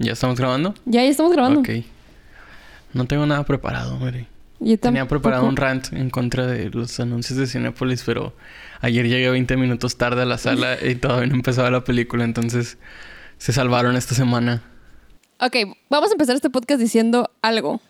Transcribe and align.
¿Ya 0.00 0.12
estamos 0.12 0.38
grabando? 0.38 0.74
Ya, 0.86 1.02
ya 1.02 1.10
estamos 1.10 1.32
grabando. 1.32 1.60
Ok. 1.60 1.68
No 2.94 3.04
tengo 3.04 3.26
nada 3.26 3.44
preparado, 3.44 3.98
Mary. 3.98 4.26
Tenía 4.80 5.06
preparado 5.06 5.44
un 5.44 5.56
rant 5.56 5.92
en 5.92 6.08
contra 6.08 6.46
de 6.46 6.70
los 6.70 6.98
anuncios 7.00 7.38
de 7.38 7.46
Cinepolis, 7.46 8.02
pero 8.04 8.32
ayer 8.80 9.06
llegué 9.06 9.28
20 9.28 9.58
minutos 9.58 9.98
tarde 9.98 10.22
a 10.22 10.24
la 10.24 10.38
sala 10.38 10.78
y 10.82 10.94
todavía 10.94 11.26
no 11.26 11.34
empezaba 11.34 11.70
la 11.70 11.84
película, 11.84 12.24
entonces 12.24 12.78
se 13.36 13.52
salvaron 13.52 13.94
esta 13.94 14.14
semana. 14.14 14.62
Ok, 15.38 15.56
vamos 15.90 16.10
a 16.10 16.14
empezar 16.14 16.34
este 16.34 16.48
podcast 16.48 16.80
diciendo 16.80 17.30
algo. 17.42 17.82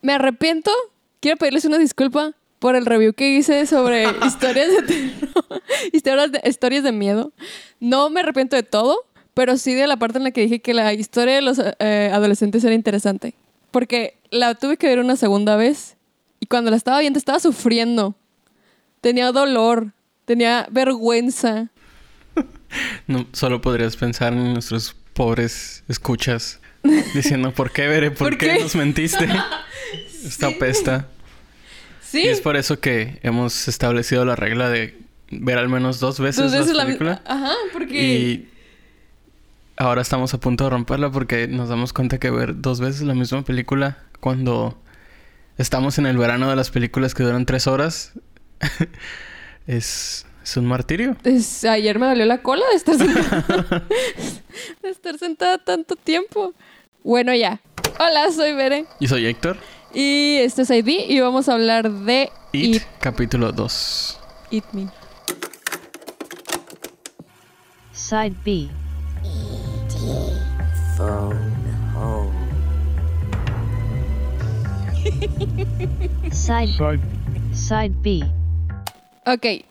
Me 0.00 0.12
arrepiento. 0.12 0.70
Quiero 1.18 1.38
pedirles 1.38 1.64
una 1.64 1.78
disculpa 1.78 2.34
por 2.60 2.76
el 2.76 2.86
review 2.86 3.14
que 3.14 3.30
hice 3.30 3.66
sobre 3.66 4.04
historias 4.26 4.68
de 4.68 4.82
terror, 4.82 5.62
historias 5.92 6.32
de, 6.32 6.40
historias 6.44 6.84
de 6.84 6.92
miedo. 6.92 7.32
No 7.80 8.10
me 8.10 8.20
arrepiento 8.20 8.54
de 8.54 8.62
todo, 8.62 9.04
pero 9.38 9.56
sí 9.56 9.72
de 9.74 9.86
la 9.86 9.96
parte 9.96 10.18
en 10.18 10.24
la 10.24 10.32
que 10.32 10.40
dije 10.40 10.58
que 10.58 10.74
la 10.74 10.92
historia 10.92 11.36
de 11.36 11.42
los 11.42 11.60
eh, 11.78 12.10
adolescentes 12.12 12.64
era 12.64 12.74
interesante. 12.74 13.34
Porque 13.70 14.18
la 14.32 14.56
tuve 14.56 14.76
que 14.76 14.88
ver 14.88 14.98
una 14.98 15.14
segunda 15.14 15.54
vez 15.54 15.96
y 16.40 16.46
cuando 16.46 16.72
la 16.72 16.76
estaba 16.76 16.98
viendo 16.98 17.20
estaba 17.20 17.38
sufriendo. 17.38 18.16
Tenía 19.00 19.30
dolor, 19.30 19.92
tenía 20.24 20.66
vergüenza. 20.72 21.68
No, 23.06 23.28
solo 23.32 23.60
podrías 23.60 23.96
pensar 23.96 24.32
en 24.32 24.54
nuestros 24.54 24.96
pobres 25.14 25.84
escuchas 25.88 26.58
diciendo, 27.14 27.52
¿por 27.52 27.70
qué, 27.70 27.86
Veré? 27.86 28.10
¿Por, 28.10 28.30
¿Por 28.30 28.38
qué? 28.38 28.54
qué? 28.54 28.60
nos 28.60 28.74
mentiste? 28.74 29.28
Esta 30.26 30.50
pesta. 30.58 31.06
Sí. 32.02 32.22
Y 32.24 32.28
es 32.28 32.40
por 32.40 32.56
eso 32.56 32.80
que 32.80 33.20
hemos 33.22 33.68
establecido 33.68 34.24
la 34.24 34.34
regla 34.34 34.68
de 34.68 34.98
ver 35.30 35.58
al 35.58 35.68
menos 35.68 36.00
dos 36.00 36.18
veces, 36.18 36.42
Dos 36.42 36.52
veces 36.52 36.74
la 36.74 36.82
la 36.82 36.86
película. 36.86 37.22
Ajá, 37.24 37.54
porque. 37.72 38.02
Y 38.02 38.57
ahora 39.78 40.02
estamos 40.02 40.34
a 40.34 40.38
punto 40.40 40.64
de 40.64 40.70
romperla 40.70 41.10
porque 41.10 41.46
nos 41.48 41.68
damos 41.68 41.92
cuenta 41.92 42.18
que 42.18 42.30
ver 42.30 42.60
dos 42.60 42.80
veces 42.80 43.02
la 43.02 43.14
misma 43.14 43.42
película 43.42 43.98
cuando 44.20 44.76
estamos 45.56 45.98
en 45.98 46.06
el 46.06 46.18
verano 46.18 46.50
de 46.50 46.56
las 46.56 46.70
películas 46.70 47.14
que 47.14 47.22
duran 47.22 47.46
tres 47.46 47.66
horas 47.66 48.12
es, 49.66 50.26
es 50.42 50.56
un 50.56 50.66
martirio. 50.66 51.16
Es- 51.24 51.64
ayer 51.64 51.98
me 51.98 52.06
dolió 52.06 52.26
la 52.26 52.42
cola 52.42 52.64
de 52.70 52.76
estar 52.76 52.96
sentada. 52.96 53.86
de 54.82 54.88
estar 54.90 55.18
sentada 55.18 55.58
tanto 55.58 55.96
tiempo. 55.96 56.54
Bueno, 57.04 57.34
ya. 57.34 57.60
Hola, 58.00 58.30
soy 58.32 58.52
Bere. 58.54 58.86
Y 59.00 59.08
soy 59.08 59.26
Héctor. 59.26 59.56
Y 59.94 60.36
este 60.40 60.62
es 60.62 60.70
ID 60.70 60.88
y 61.08 61.20
vamos 61.20 61.48
a 61.48 61.54
hablar 61.54 61.90
de 61.90 62.30
It, 62.52 62.76
It, 62.76 62.82
capítulo 63.00 63.52
2. 63.52 64.20
It 64.50 64.64
Me. 64.72 64.88
Side 67.92 68.34
B. 68.44 68.68
Side 76.32 76.68
Side 76.68 77.00
Side 77.52 77.94
B. 78.02 78.24
Ok, 79.26 79.64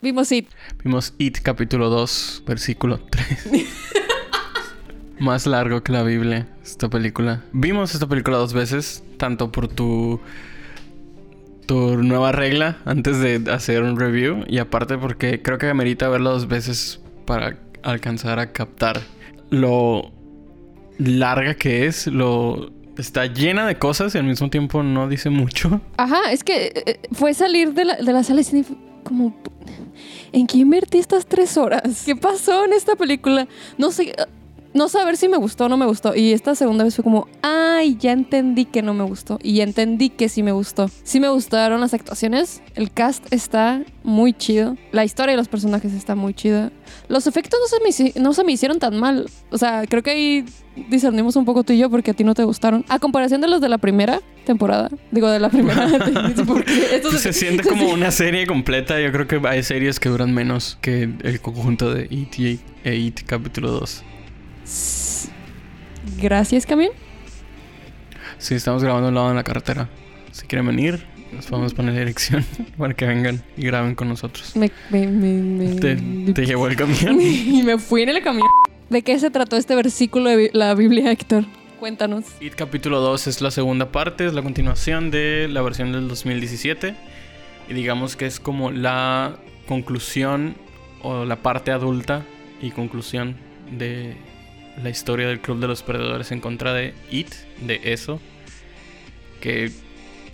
vimos 0.00 0.30
It. 0.32 0.48
Vimos 0.84 1.14
It, 1.18 1.38
capítulo 1.42 1.88
2, 1.90 2.44
versículo 2.46 3.00
3. 3.10 3.66
Más 5.18 5.46
largo 5.46 5.82
que 5.82 5.92
la 5.92 6.02
Biblia, 6.02 6.46
esta 6.62 6.88
película. 6.88 7.42
Vimos 7.52 7.94
esta 7.94 8.06
película 8.06 8.38
dos 8.38 8.52
veces, 8.52 9.02
tanto 9.18 9.52
por 9.52 9.68
tu 9.68 10.20
tu 11.66 11.96
nueva 12.02 12.32
regla 12.32 12.78
antes 12.84 13.20
de 13.20 13.48
hacer 13.52 13.82
un 13.82 13.96
review 13.96 14.44
y 14.48 14.58
aparte 14.58 14.98
porque 14.98 15.40
creo 15.40 15.56
que 15.58 15.68
amerita 15.68 16.08
verla 16.08 16.30
dos 16.30 16.48
veces 16.48 17.00
para 17.26 17.58
alcanzar 17.84 18.40
a 18.40 18.52
captar 18.52 19.00
lo 19.50 20.12
larga 20.98 21.54
que 21.54 21.86
es, 21.86 22.06
lo 22.06 22.70
está 22.96 23.26
llena 23.26 23.66
de 23.66 23.78
cosas 23.78 24.14
y 24.14 24.18
al 24.18 24.24
mismo 24.24 24.50
tiempo 24.50 24.82
no 24.82 25.08
dice 25.08 25.30
mucho. 25.30 25.80
Ajá, 25.96 26.30
es 26.30 26.44
que 26.44 26.72
eh, 26.74 27.00
fue 27.12 27.34
salir 27.34 27.72
de 27.74 27.84
la, 27.84 27.96
de 27.96 28.12
la 28.12 28.22
sala 28.22 28.42
como... 29.02 29.34
¿En 30.32 30.46
qué 30.46 30.58
invertí 30.58 30.98
estas 30.98 31.26
tres 31.26 31.56
horas? 31.56 32.04
¿Qué 32.04 32.14
pasó 32.14 32.64
en 32.64 32.72
esta 32.72 32.96
película? 32.96 33.48
No 33.78 33.90
sé... 33.90 34.14
No 34.72 34.88
saber 34.88 35.16
si 35.16 35.28
me 35.28 35.36
gustó 35.36 35.64
o 35.64 35.68
no 35.68 35.76
me 35.76 35.86
gustó. 35.86 36.14
Y 36.14 36.32
esta 36.32 36.54
segunda 36.54 36.84
vez 36.84 36.94
fue 36.94 37.02
como, 37.02 37.26
ay, 37.42 37.96
ya 37.98 38.12
entendí 38.12 38.66
que 38.66 38.82
no 38.82 38.94
me 38.94 39.02
gustó. 39.04 39.38
Y 39.42 39.54
ya 39.54 39.64
entendí 39.64 40.10
que 40.10 40.28
sí 40.28 40.42
me 40.42 40.52
gustó. 40.52 40.88
Sí 41.02 41.18
me 41.18 41.28
gustaron 41.28 41.80
las 41.80 41.92
actuaciones. 41.92 42.62
El 42.76 42.92
cast 42.92 43.32
está 43.32 43.82
muy 44.04 44.32
chido. 44.32 44.76
La 44.92 45.04
historia 45.04 45.32
de 45.32 45.38
los 45.38 45.48
personajes 45.48 45.92
está 45.92 46.14
muy 46.14 46.34
chida. 46.34 46.70
Los 47.08 47.26
efectos 47.26 47.58
no 47.60 47.66
se 47.66 48.04
me, 48.04 48.12
no 48.22 48.32
se 48.32 48.44
me 48.44 48.52
hicieron 48.52 48.78
tan 48.78 48.98
mal. 48.98 49.28
O 49.50 49.58
sea, 49.58 49.84
creo 49.88 50.04
que 50.04 50.10
ahí 50.10 50.44
discernimos 50.88 51.34
un 51.34 51.44
poco 51.44 51.64
tú 51.64 51.72
y 51.72 51.78
yo 51.78 51.90
porque 51.90 52.12
a 52.12 52.14
ti 52.14 52.22
no 52.22 52.34
te 52.34 52.44
gustaron. 52.44 52.84
A 52.88 53.00
comparación 53.00 53.40
de 53.40 53.48
los 53.48 53.60
de 53.60 53.68
la 53.68 53.78
primera 53.78 54.20
temporada. 54.46 54.88
Digo, 55.10 55.28
de 55.28 55.40
la 55.40 55.48
primera. 55.48 55.88
porque 56.46 57.02
Se 57.18 57.32
siente 57.32 57.68
como 57.68 57.88
una 57.90 58.12
serie 58.12 58.46
completa. 58.46 59.00
Yo 59.00 59.10
creo 59.10 59.26
que 59.26 59.40
hay 59.48 59.64
series 59.64 59.98
que 59.98 60.08
duran 60.08 60.32
menos 60.32 60.78
que 60.80 61.10
el 61.22 61.40
conjunto 61.40 61.92
de 61.92 62.06
It 62.08 62.38
y 62.38 62.60
e 62.84 62.94
It 62.94 63.22
capítulo 63.26 63.72
2. 63.72 64.04
Gracias, 66.20 66.66
Camil. 66.66 66.90
Sí, 68.38 68.54
estamos 68.54 68.82
grabando 68.82 69.08
al 69.08 69.14
lado 69.14 69.28
de 69.30 69.34
la 69.34 69.44
carretera. 69.44 69.88
Si 70.32 70.46
quieren 70.46 70.66
venir, 70.66 71.04
nos 71.32 71.46
podemos 71.46 71.74
poner 71.74 71.94
la 71.94 72.00
dirección 72.00 72.44
para 72.78 72.94
que 72.94 73.06
vengan 73.06 73.42
y 73.56 73.62
graben 73.62 73.94
con 73.94 74.08
nosotros. 74.08 74.56
Me, 74.56 74.70
me, 74.90 75.06
me, 75.06 75.32
me- 75.42 75.74
Te, 75.80 75.96
te 76.32 76.46
llevó 76.46 76.66
el 76.68 76.76
camión. 76.76 77.20
y 77.20 77.62
me 77.62 77.78
fui 77.78 78.02
en 78.02 78.10
el 78.10 78.22
camión. 78.22 78.46
¿De 78.88 79.02
qué 79.02 79.18
se 79.18 79.30
trató 79.30 79.56
este 79.56 79.74
versículo 79.74 80.30
de 80.30 80.50
la 80.52 80.74
Biblia, 80.74 81.12
Héctor? 81.12 81.44
Cuéntanos. 81.78 82.24
It 82.40 82.54
capítulo 82.54 83.00
2 83.00 83.26
es 83.26 83.40
la 83.40 83.50
segunda 83.50 83.90
parte, 83.92 84.26
es 84.26 84.34
la 84.34 84.42
continuación 84.42 85.10
de 85.10 85.46
la 85.48 85.62
versión 85.62 85.92
del 85.92 86.08
2017. 86.08 86.94
Y 87.68 87.74
digamos 87.74 88.16
que 88.16 88.26
es 88.26 88.40
como 88.40 88.70
la 88.72 89.36
conclusión 89.68 90.56
o 91.02 91.24
la 91.24 91.36
parte 91.36 91.70
adulta 91.70 92.22
y 92.60 92.70
conclusión 92.72 93.36
de 93.70 94.16
la 94.82 94.90
historia 94.90 95.28
del 95.28 95.40
Club 95.40 95.60
de 95.60 95.68
los 95.68 95.82
Perdedores 95.82 96.32
en 96.32 96.40
contra 96.40 96.72
de 96.74 96.94
It, 97.10 97.32
de 97.60 97.80
eso. 97.84 98.20
Que 99.40 99.70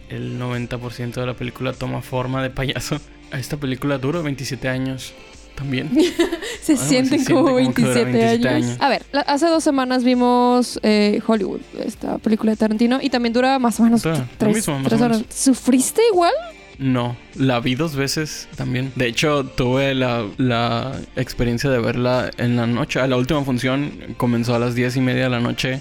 el 0.09 0.39
90% 0.41 1.15
de 1.15 1.27
la 1.27 1.35
película 1.35 1.73
toma 1.73 2.03
forma 2.03 2.43
de 2.43 2.51
payaso. 2.51 2.99
Esta 3.33 3.57
película 3.57 3.99
dura 3.99 4.21
27 4.21 4.69
años 4.69 5.13
también. 5.55 5.91
Se 6.63 6.73
Ah, 6.73 6.77
se 6.77 6.89
sienten 6.89 7.21
siente 7.21 7.33
como, 7.33 7.55
como 7.55 7.75
que 7.75 7.83
dura 7.83 7.95
27, 7.95 8.11
27 8.13 8.49
años. 8.49 8.67
años. 8.71 8.81
A 8.81 8.89
ver, 8.89 9.03
la- 9.13 9.21
hace 9.23 9.47
dos 9.47 9.63
semanas 9.63 10.03
vimos 10.03 10.81
eh, 10.83 11.21
Hollywood, 11.27 11.61
esta 11.85 12.19
película 12.19 12.51
de 12.51 12.57
Tarantino, 12.57 12.99
y 13.01 13.09
también 13.09 13.33
dura 13.33 13.59
más 13.61 13.79
o 13.79 13.85
menos 13.85 14.03
tres, 14.03 14.19
mismo, 14.55 14.79
más 14.81 14.89
tres 14.89 15.01
o 15.01 15.05
horas. 15.05 15.23
¿Sufriste 15.31 16.03
igual? 16.13 16.33
No, 16.79 17.17
la 17.35 17.61
vi 17.61 17.75
dos 17.75 17.97
veces 17.97 18.49
también. 18.57 18.93
De 18.97 19.07
hecho, 19.07 19.45
tuve 19.45 19.95
la, 19.95 20.27
la 20.37 21.01
experiencia 21.17 21.71
de 21.71 21.79
verla 21.79 22.31
en 22.37 22.57
la 22.57 22.67
noche. 22.67 23.01
A 23.01 23.07
la 23.07 23.17
última 23.17 23.43
función 23.45 23.93
comenzó 24.19 24.55
a 24.55 24.59
las 24.59 24.75
diez 24.75 24.95
y 24.97 25.01
media 25.01 25.25
de 25.25 25.31
la 25.31 25.41
noche. 25.41 25.81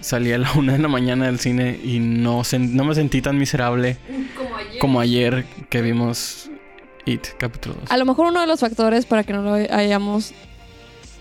Salí 0.00 0.30
a 0.32 0.38
la 0.38 0.52
una 0.56 0.74
de 0.74 0.78
la 0.78 0.88
mañana 0.88 1.26
del 1.26 1.40
cine 1.40 1.80
y 1.82 1.98
no, 1.98 2.42
no 2.58 2.84
me 2.84 2.94
sentí 2.94 3.20
tan 3.20 3.36
miserable 3.36 3.96
Como 4.36 4.56
ayer. 4.56 4.78
como 4.78 5.00
ayer 5.00 5.44
que 5.70 5.82
vimos 5.82 6.50
It, 7.04 7.26
capítulo 7.38 7.74
2. 7.80 7.90
A 7.90 7.96
lo 7.96 8.04
mejor 8.04 8.26
uno 8.26 8.40
de 8.40 8.46
los 8.46 8.60
factores 8.60 9.06
para 9.06 9.24
que 9.24 9.32
no 9.32 9.42
lo 9.42 9.54
hayamos 9.54 10.32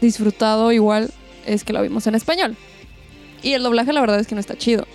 disfrutado 0.01 0.72
igual 0.72 1.12
es 1.45 1.63
que 1.63 1.74
lo 1.74 1.81
vimos 1.81 2.06
en 2.07 2.16
español. 2.16 2.56
Y 3.41 3.53
el 3.53 3.63
doblaje 3.63 3.94
la 3.94 4.01
verdad 4.01 4.19
es 4.19 4.28
que 4.28 4.35
no 4.35 4.41
está 4.41 4.56
chido. 4.56 4.85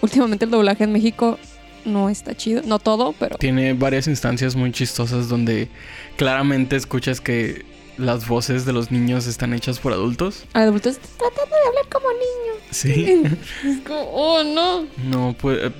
Últimamente 0.00 0.44
el 0.44 0.50
doblaje 0.50 0.84
en 0.84 0.92
México 0.92 1.38
no 1.86 2.08
está 2.08 2.36
chido. 2.36 2.62
No 2.64 2.78
todo, 2.78 3.14
pero... 3.18 3.36
Tiene 3.38 3.72
varias 3.72 4.06
instancias 4.06 4.56
muy 4.56 4.72
chistosas 4.72 5.28
donde 5.28 5.68
claramente 6.16 6.76
escuchas 6.76 7.20
que 7.20 7.64
las 7.96 8.28
voces 8.28 8.66
de 8.66 8.72
los 8.72 8.90
niños 8.90 9.26
están 9.26 9.54
hechas 9.54 9.78
por 9.78 9.92
adultos. 9.92 10.44
Adultos 10.52 10.98
tratando 10.98 11.56
de 11.56 11.68
hablar 11.68 11.88
como 11.90 12.06
niños. 12.10 12.56
Sí. 12.70 13.22
Es 13.68 13.78
como, 13.86 14.02
oh 14.12 14.44
no. 14.44 14.86
No, 15.08 15.34
pues 15.40 15.72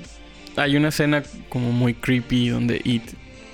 hay 0.55 0.75
una 0.75 0.87
escena 0.89 1.23
como 1.49 1.71
muy 1.71 1.93
creepy 1.93 2.49
donde 2.49 2.81
It 2.83 3.03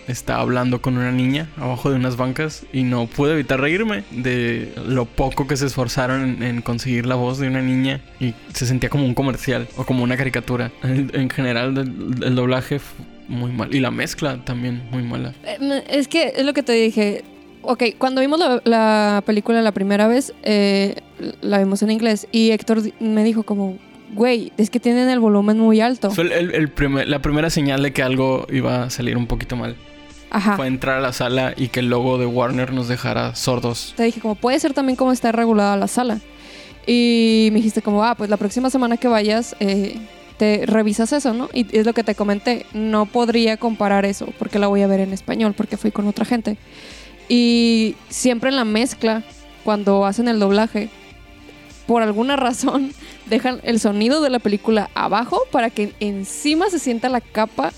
está 0.07 0.37
hablando 0.39 0.81
con 0.81 0.97
una 0.97 1.11
niña 1.11 1.47
abajo 1.57 1.89
de 1.89 1.95
unas 1.95 2.17
bancas 2.17 2.65
y 2.73 2.83
no 2.83 3.07
pude 3.07 3.33
evitar 3.33 3.59
reírme 3.59 4.03
de 4.11 4.73
lo 4.87 5.05
poco 5.05 5.47
que 5.47 5.57
se 5.57 5.65
esforzaron 5.65 6.21
en, 6.37 6.43
en 6.43 6.61
conseguir 6.61 7.05
la 7.05 7.15
voz 7.15 7.37
de 7.39 7.47
una 7.47 7.61
niña 7.61 8.01
y 8.19 8.33
se 8.53 8.65
sentía 8.65 8.89
como 8.89 9.05
un 9.05 9.13
comercial 9.13 9.67
o 9.77 9.85
como 9.85 10.03
una 10.03 10.17
caricatura. 10.17 10.71
En, 10.83 11.09
en 11.13 11.29
general 11.29 11.77
el, 11.77 12.23
el 12.23 12.35
doblaje 12.35 12.79
fue 12.79 13.05
muy 13.29 13.51
mal 13.51 13.73
y 13.73 13.79
la 13.79 13.89
mezcla 13.91 14.43
también 14.43 14.83
muy 14.91 15.03
mala. 15.03 15.33
Eh, 15.45 15.83
Es 15.89 16.07
que 16.07 16.33
es 16.35 16.45
lo 16.45 16.53
que 16.53 16.63
te 16.63 16.73
dije. 16.73 17.23
Ok, 17.61 17.83
cuando 17.97 18.19
vimos 18.19 18.37
la, 18.39 18.61
la 18.65 19.23
película 19.25 19.61
la 19.61 19.71
primera 19.71 20.07
vez, 20.09 20.33
eh, 20.43 20.95
la 21.41 21.59
vimos 21.59 21.81
en 21.81 21.91
inglés 21.91 22.27
y 22.33 22.51
Héctor 22.51 22.81
me 22.99 23.23
dijo 23.23 23.43
como, 23.43 23.77
güey, 24.13 24.51
es 24.57 24.69
que 24.69 24.81
tienen 24.81 25.07
el 25.09 25.19
volumen 25.21 25.57
muy 25.57 25.79
alto. 25.79 26.11
Fue 26.11 26.25
el- 26.25 26.31
el- 26.33 26.55
el 26.55 26.67
primer- 26.67 27.07
la 27.07 27.19
primera 27.21 27.49
señal 27.49 27.81
de 27.81 27.93
que 27.93 28.03
algo 28.03 28.45
iba 28.51 28.83
a 28.83 28.89
salir 28.89 29.15
un 29.15 29.27
poquito 29.27 29.55
mal. 29.55 29.77
Ajá. 30.33 30.57
Fue 30.57 30.67
entrar 30.67 30.97
a 30.97 31.01
la 31.01 31.13
sala 31.13 31.53
y 31.55 31.69
que 31.69 31.79
el 31.79 31.89
logo 31.89 32.17
de 32.17 32.25
Warner 32.25 32.73
nos 32.73 32.87
dejara 32.87 33.35
sordos. 33.35 33.93
Te 33.95 34.03
dije 34.03 34.19
como, 34.19 34.35
puede 34.35 34.59
ser 34.59 34.73
también 34.73 34.95
cómo 34.95 35.11
está 35.11 35.31
regulada 35.31 35.77
la 35.77 35.87
sala. 35.87 36.19
Y 36.85 37.49
me 37.51 37.57
dijiste 37.57 37.81
como, 37.81 38.03
ah, 38.03 38.15
pues 38.15 38.29
la 38.29 38.37
próxima 38.37 38.69
semana 38.69 38.97
que 38.97 39.07
vayas, 39.07 39.55
eh, 39.59 39.95
te 40.37 40.65
revisas 40.65 41.13
eso, 41.13 41.33
¿no? 41.33 41.49
Y 41.53 41.77
es 41.77 41.85
lo 41.85 41.93
que 41.93 42.03
te 42.03 42.15
comenté, 42.15 42.65
no 42.73 43.05
podría 43.05 43.57
comparar 43.57 44.05
eso 44.05 44.27
porque 44.39 44.59
la 44.59 44.67
voy 44.67 44.81
a 44.81 44.87
ver 44.87 44.99
en 44.99 45.13
español, 45.13 45.53
porque 45.55 45.77
fui 45.77 45.91
con 45.91 46.07
otra 46.07 46.25
gente. 46.25 46.57
Y 47.29 47.95
siempre 48.09 48.49
en 48.49 48.55
la 48.55 48.65
mezcla, 48.65 49.23
cuando 49.63 50.05
hacen 50.05 50.27
el 50.27 50.39
doblaje, 50.39 50.89
por 51.85 52.01
alguna 52.01 52.35
razón 52.35 52.91
dejan 53.27 53.59
el 53.63 53.79
sonido 53.79 54.21
de 54.21 54.29
la 54.29 54.39
película 54.39 54.89
abajo 54.95 55.41
para 55.51 55.69
que 55.69 55.93
encima 55.99 56.69
se 56.69 56.79
sienta 56.79 57.07
la 57.09 57.21
capa, 57.21 57.71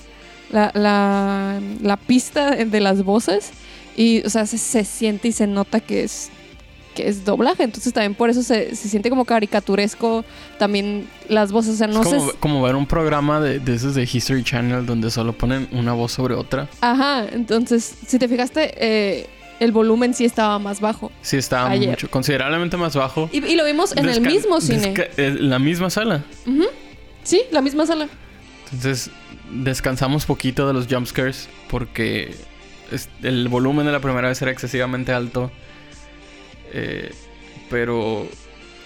la, 0.51 0.71
la, 0.73 1.59
la 1.81 1.97
pista 1.97 2.51
de 2.55 2.79
las 2.79 3.03
voces. 3.03 3.51
Y, 3.97 4.21
o 4.25 4.29
sea, 4.29 4.45
se, 4.45 4.57
se 4.57 4.83
siente 4.83 5.29
y 5.29 5.31
se 5.31 5.47
nota 5.47 5.79
que 5.79 6.03
es 6.03 6.29
que 6.95 7.09
es 7.09 7.25
doblaje, 7.25 7.63
entonces 7.63 7.91
también 7.91 8.15
por 8.15 8.29
eso 8.29 8.41
se, 8.41 8.73
se 8.73 8.87
siente 8.87 9.09
como 9.09 9.25
caricaturesco 9.25 10.23
también 10.57 11.09
las 11.27 11.51
voces, 11.51 11.73
o 11.73 11.75
sea, 11.75 11.87
no 11.87 12.01
es 12.01 12.07
como, 12.07 12.27
sé... 12.31 12.37
como 12.39 12.61
ver 12.61 12.75
un 12.77 12.85
programa 12.85 13.41
de, 13.41 13.59
de 13.59 13.75
esos 13.75 13.95
de 13.95 14.03
History 14.03 14.45
Channel 14.45 14.85
donde 14.85 15.11
solo 15.11 15.33
ponen 15.33 15.67
una 15.73 15.91
voz 15.91 16.13
sobre 16.13 16.35
otra. 16.35 16.69
Ajá, 16.79 17.25
entonces, 17.33 17.95
si 18.07 18.17
te 18.17 18.29
fijaste, 18.29 18.73
eh, 18.77 19.27
el 19.59 19.73
volumen 19.73 20.13
sí 20.13 20.23
estaba 20.23 20.57
más 20.57 20.79
bajo. 20.79 21.11
Sí, 21.21 21.35
estaba 21.35 21.69
Ayer. 21.69 21.89
mucho, 21.89 22.09
considerablemente 22.09 22.77
más 22.77 22.95
bajo. 22.95 23.29
Y, 23.33 23.43
y 23.45 23.55
lo 23.55 23.65
vimos 23.65 23.91
en 23.97 24.07
el 24.07 24.21
Desca- 24.23 24.31
mismo 24.31 24.61
cine. 24.61 24.93
En 25.17 25.49
la 25.49 25.59
misma 25.59 25.89
sala. 25.89 26.23
Ujú. 26.47 26.63
Sí, 27.23 27.41
la 27.51 27.61
misma 27.61 27.85
sala. 27.85 28.07
Entonces 28.71 29.09
descansamos 29.51 30.25
poquito 30.25 30.67
de 30.67 30.73
los 30.73 30.87
jumpscares 30.87 31.49
porque 31.69 32.35
el 33.23 33.47
volumen 33.47 33.85
de 33.85 33.91
la 33.91 33.99
primera 33.99 34.27
vez 34.29 34.41
era 34.41 34.51
excesivamente 34.51 35.11
alto. 35.13 35.51
Eh, 36.73 37.13
pero 37.69 38.27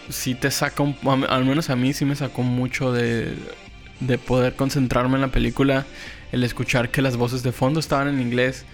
sí 0.09 0.35
te 0.35 0.51
saca, 0.51 0.83
un- 0.83 0.95
al 1.27 1.45
menos 1.45 1.69
a 1.69 1.75
mí 1.75 1.94
sí 1.94 2.06
me 2.06 2.15
sacó 2.15 2.44
mucho 2.44 2.91
de, 2.91 3.33
de 4.00 4.17
poder 4.17 4.56
concentrarme 4.56 5.15
en 5.15 5.21
la 5.21 5.27
película, 5.29 5.85
el 6.31 6.44
escuchar 6.44 6.89
que 6.89 7.01
las 7.01 7.17
voces 7.17 7.44
de 7.44 7.51
fondo 7.51 7.79
estaban 7.79 8.07
en 8.07 8.21
inglés 8.21 8.65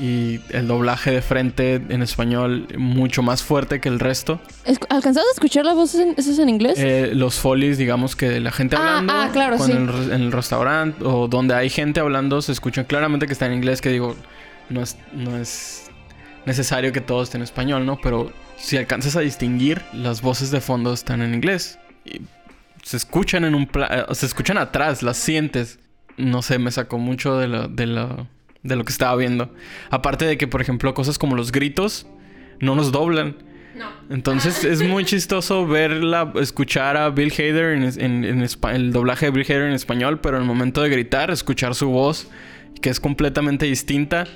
y 0.00 0.40
el 0.50 0.66
doblaje 0.68 1.10
de 1.10 1.22
frente 1.22 1.74
en 1.88 2.02
español 2.02 2.66
mucho 2.76 3.22
más 3.22 3.42
fuerte 3.42 3.80
que 3.80 3.88
el 3.88 4.00
resto. 4.00 4.40
Es- 4.64 4.78
¿Alcanzaste 4.88 5.28
a 5.28 5.32
escuchar 5.34 5.64
las 5.64 5.74
voces 5.74 6.00
en, 6.00 6.40
en 6.42 6.48
inglés? 6.48 6.74
Eh, 6.78 7.10
los 7.14 7.36
folies, 7.38 7.78
digamos 7.78 8.16
que 8.16 8.40
la 8.40 8.50
gente 8.52 8.76
Ah, 8.76 8.98
hablando 8.98 9.12
ah, 9.14 9.28
claro, 9.32 9.58
sí. 9.58 9.72
en, 9.72 9.76
el, 9.78 9.88
re- 9.88 10.14
en 10.14 10.22
el 10.22 10.32
restaurante 10.32 11.04
o 11.04 11.28
donde 11.28 11.54
hay 11.54 11.70
gente 11.70 12.00
hablando 12.00 12.40
se 12.42 12.52
escuchan 12.52 12.84
claramente 12.84 13.26
que 13.26 13.32
está 13.32 13.46
en 13.46 13.54
inglés, 13.54 13.80
que 13.80 13.90
digo, 13.90 14.16
no 14.70 14.82
es, 14.82 14.96
no 15.12 15.36
es 15.36 15.90
necesario 16.46 16.92
que 16.92 17.00
todo 17.00 17.22
esté 17.22 17.36
en 17.36 17.42
español, 17.42 17.86
¿no? 17.86 17.98
Pero 18.00 18.32
si 18.56 18.76
alcanzas 18.76 19.16
a 19.16 19.20
distinguir, 19.20 19.82
las 19.92 20.22
voces 20.22 20.50
de 20.50 20.60
fondo 20.60 20.92
están 20.92 21.22
en 21.22 21.34
inglés. 21.34 21.78
Y 22.04 22.20
se 22.82 22.96
escuchan 22.96 23.44
en 23.44 23.54
un 23.54 23.66
pla- 23.66 24.06
se 24.12 24.26
escuchan 24.26 24.58
atrás, 24.58 25.02
las 25.02 25.16
sientes. 25.16 25.78
No 26.16 26.42
sé, 26.42 26.58
me 26.58 26.70
sacó 26.70 26.98
mucho 26.98 27.38
de 27.38 27.48
lo, 27.48 27.68
de 27.68 27.86
lo, 27.86 28.26
de 28.62 28.76
lo 28.76 28.84
que 28.84 28.92
estaba 28.92 29.16
viendo. 29.16 29.52
Aparte 29.90 30.24
de 30.24 30.38
que, 30.38 30.46
por 30.46 30.60
ejemplo, 30.60 30.94
cosas 30.94 31.18
como 31.18 31.36
los 31.36 31.52
gritos 31.52 32.06
no 32.60 32.74
nos 32.74 32.92
doblan. 32.92 33.36
Entonces 34.10 34.64
es 34.64 34.82
muy 34.88 35.04
chistoso 35.04 35.66
verla, 35.66 36.32
escuchar 36.40 36.96
a 36.96 37.08
Bill 37.10 37.32
Hader 37.32 37.72
en, 37.76 37.84
en- 38.00 38.24
en 38.24 38.48
el 38.74 38.92
doblaje 38.92 39.26
de 39.26 39.32
Bill 39.32 39.44
Hader 39.48 39.62
en 39.68 39.72
español, 39.72 40.20
pero 40.20 40.36
en 40.36 40.42
el 40.42 40.48
momento 40.48 40.82
de 40.82 40.90
gritar, 40.90 41.30
escuchar 41.30 41.74
su 41.74 41.88
voz, 41.90 42.28
que 42.80 42.90
es 42.90 43.00
completamente 43.00 43.64
distinta, 43.66 44.26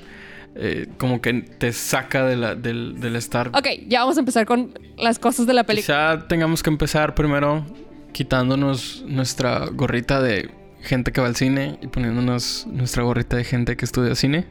eh, 0.57 0.87
como 0.99 1.21
que 1.21 1.35
te 1.43 1.73
saca 1.73 2.25
de 2.27 2.37
la- 2.37 2.55
del, 2.55 2.99
del 2.99 3.15
estar. 3.15 3.49
Ok, 3.49 3.67
ya 3.87 4.01
vamos 4.01 4.17
a 4.17 4.21
empezar 4.21 4.47
con 4.47 4.73
las 4.97 5.19
cosas 5.19 5.47
de 5.47 5.53
la 5.53 5.65
película. 5.65 6.17
Quizá 6.17 6.27
tengamos 6.29 6.63
que 6.63 6.71
empezar 6.71 7.15
primero 7.15 7.65
quitándonos 8.13 9.05
nuestra 9.07 9.67
gorrita 9.67 10.23
de 10.23 10.51
gente 10.87 11.13
que 11.13 11.21
va 11.21 11.27
al 11.27 11.37
cine 11.37 11.79
y 11.83 11.89
poniéndonos 11.89 12.67
nuestra 12.71 13.03
gorrita 13.03 13.37
de 13.37 13.45
gente 13.45 13.77
que 13.77 13.85
estudia 13.85 14.15
cine. 14.15 14.47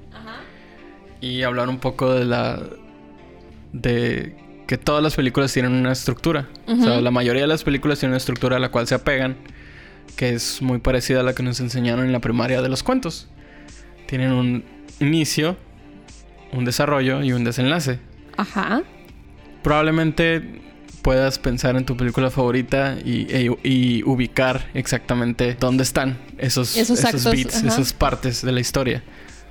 Y 1.21 1.41
hablar 1.43 1.69
un 1.69 1.79
poco 1.79 2.13
de 2.13 2.25
la. 2.25 2.61
de 3.73 4.35
que 4.67 4.77
todas 4.77 5.01
las 5.01 5.15
películas 5.15 5.53
tienen 5.53 5.71
una 5.73 5.91
estructura. 5.91 6.47
O 6.67 6.75
sea, 6.75 7.01
la 7.01 7.11
mayoría 7.11 7.43
de 7.43 7.47
las 7.47 7.63
películas 7.63 7.99
tienen 7.99 8.11
una 8.11 8.17
estructura 8.17 8.57
a 8.57 8.59
la 8.59 8.69
cual 8.69 8.87
se 8.87 8.95
apegan, 8.95 9.37
que 10.15 10.29
es 10.29 10.61
muy 10.61 10.79
parecida 10.79 11.21
a 11.21 11.23
la 11.23 11.33
que 11.33 11.43
nos 11.43 11.59
enseñaron 11.59 12.05
en 12.05 12.11
la 12.11 12.19
primaria 12.19 12.61
de 12.61 12.69
los 12.69 12.83
cuentos. 12.83 13.27
Tienen 14.07 14.31
un 14.31 14.63
inicio, 14.99 15.57
un 16.51 16.65
desarrollo 16.65 17.23
y 17.23 17.33
un 17.33 17.43
desenlace 17.43 17.99
Ajá. 18.37 18.83
probablemente 19.63 20.61
puedas 21.05 21.37
pensar 21.37 21.75
en 21.75 21.85
tu 21.85 21.95
película 21.95 22.31
favorita 22.31 22.97
y, 23.05 23.27
e- 23.29 23.55
y 23.63 24.01
ubicar 24.05 24.65
exactamente 24.73 25.55
dónde 25.59 25.83
están 25.83 26.17
esos, 26.39 26.75
Esos 26.75 26.99
beats, 27.31 27.57
ajá. 27.57 27.67
esas 27.67 27.93
partes 27.93 28.41
de 28.41 28.51
la 28.51 28.59
historia. 28.59 29.03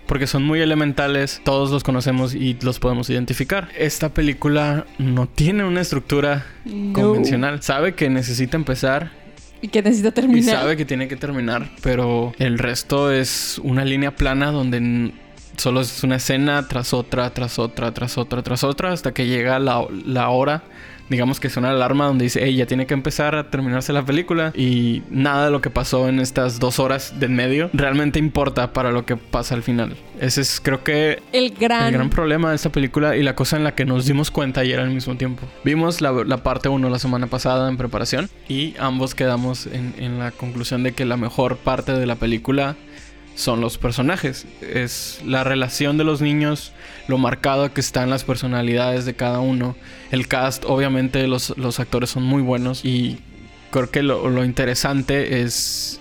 Porque 0.08 0.26
son 0.26 0.42
muy 0.42 0.60
elementales, 0.60 1.40
todos 1.44 1.70
los 1.70 1.84
conocemos 1.84 2.34
y 2.34 2.58
los 2.60 2.80
podemos 2.80 3.08
identificar. 3.08 3.68
Esta 3.78 4.08
película 4.12 4.84
no 4.98 5.28
tiene 5.28 5.64
una 5.64 5.80
estructura 5.80 6.44
No. 6.64 6.92
convencional. 6.92 7.62
Sabe 7.62 7.94
que 7.94 8.10
necesita 8.10 8.56
empezar 8.56 9.12
Y 9.62 9.68
que 9.68 9.80
necesita 9.80 10.08
y 10.08 10.12
terminar. 10.12 10.56
sabe 10.56 10.76
que 10.76 10.84
tiene 10.84 11.06
que 11.06 11.14
terminar, 11.16 11.70
pero 11.82 12.32
el 12.40 12.58
resto 12.58 13.12
es 13.12 13.60
una 13.62 13.84
línea 13.84 14.16
plana 14.16 14.50
donde 14.50 15.12
solo 15.56 15.80
es 15.80 16.02
una 16.04 16.16
escena 16.16 16.66
tras 16.68 16.92
otra, 16.92 17.30
tras 17.30 17.58
otra, 17.58 17.92
tras 17.92 18.18
otra, 18.18 18.42
tras 18.42 18.64
otra, 18.64 18.92
hasta 18.92 19.12
que 19.12 19.26
llega 19.26 19.58
la, 19.58 19.86
la 20.04 20.28
hora. 20.30 20.62
Digamos 21.10 21.38
que 21.38 21.50
suena 21.50 21.68
la 21.68 21.74
alarma 21.74 22.06
donde 22.06 22.24
dice, 22.24 22.40
hey, 22.42 22.56
ya 22.56 22.64
tiene 22.64 22.86
que 22.86 22.94
empezar 22.94 23.34
a 23.34 23.50
terminarse 23.50 23.92
la 23.92 24.06
película. 24.06 24.52
Y 24.54 25.02
nada 25.10 25.44
de 25.44 25.50
lo 25.50 25.60
que 25.60 25.68
pasó 25.68 26.08
en 26.08 26.18
estas 26.18 26.58
dos 26.58 26.78
horas 26.78 27.20
del 27.20 27.28
medio 27.30 27.68
realmente 27.74 28.18
importa 28.18 28.72
para 28.72 28.90
lo 28.90 29.04
que 29.04 29.16
pasa 29.16 29.54
al 29.54 29.62
final. 29.62 29.96
Ese 30.18 30.40
es, 30.40 30.60
creo 30.62 30.82
que, 30.82 31.22
El 31.32 31.50
gran... 31.50 31.88
el 31.88 31.92
gran 31.92 32.08
problema 32.08 32.48
de 32.50 32.56
esta 32.56 32.72
película 32.72 33.16
y 33.16 33.22
la 33.22 33.34
cosa 33.34 33.58
en 33.58 33.64
la 33.64 33.74
que 33.74 33.84
nos 33.84 34.06
dimos 34.06 34.30
cuenta 34.30 34.62
ayer 34.62 34.80
al 34.80 34.90
mismo 34.90 35.16
tiempo. 35.16 35.46
Vimos 35.62 36.00
la, 36.00 36.10
la 36.10 36.38
parte 36.38 36.70
1 36.70 36.88
la 36.88 36.98
semana 36.98 37.26
pasada 37.26 37.68
en 37.68 37.76
preparación 37.76 38.30
y 38.48 38.74
ambos 38.78 39.14
quedamos 39.14 39.66
en, 39.66 39.94
en 39.98 40.18
la 40.18 40.30
conclusión 40.30 40.82
de 40.84 40.92
que 40.92 41.04
la 41.04 41.18
mejor 41.18 41.58
parte 41.58 41.92
de 41.92 42.06
la 42.06 42.14
película 42.14 42.76
son 43.34 43.60
los 43.60 43.78
personajes. 43.78 44.46
Es 44.60 45.20
la 45.24 45.44
relación 45.44 45.98
de 45.98 46.04
los 46.04 46.20
niños, 46.20 46.72
lo 47.08 47.18
marcado 47.18 47.72
que 47.72 47.80
están 47.80 48.10
las 48.10 48.24
personalidades 48.24 49.04
de 49.04 49.14
cada 49.14 49.40
uno. 49.40 49.76
El 50.10 50.28
cast, 50.28 50.64
obviamente 50.66 51.26
los, 51.26 51.56
los 51.56 51.80
actores 51.80 52.10
son 52.10 52.22
muy 52.22 52.42
buenos 52.42 52.84
y 52.84 53.18
creo 53.70 53.90
que 53.90 54.02
lo, 54.02 54.28
lo 54.30 54.44
interesante 54.44 55.42
es 55.42 56.00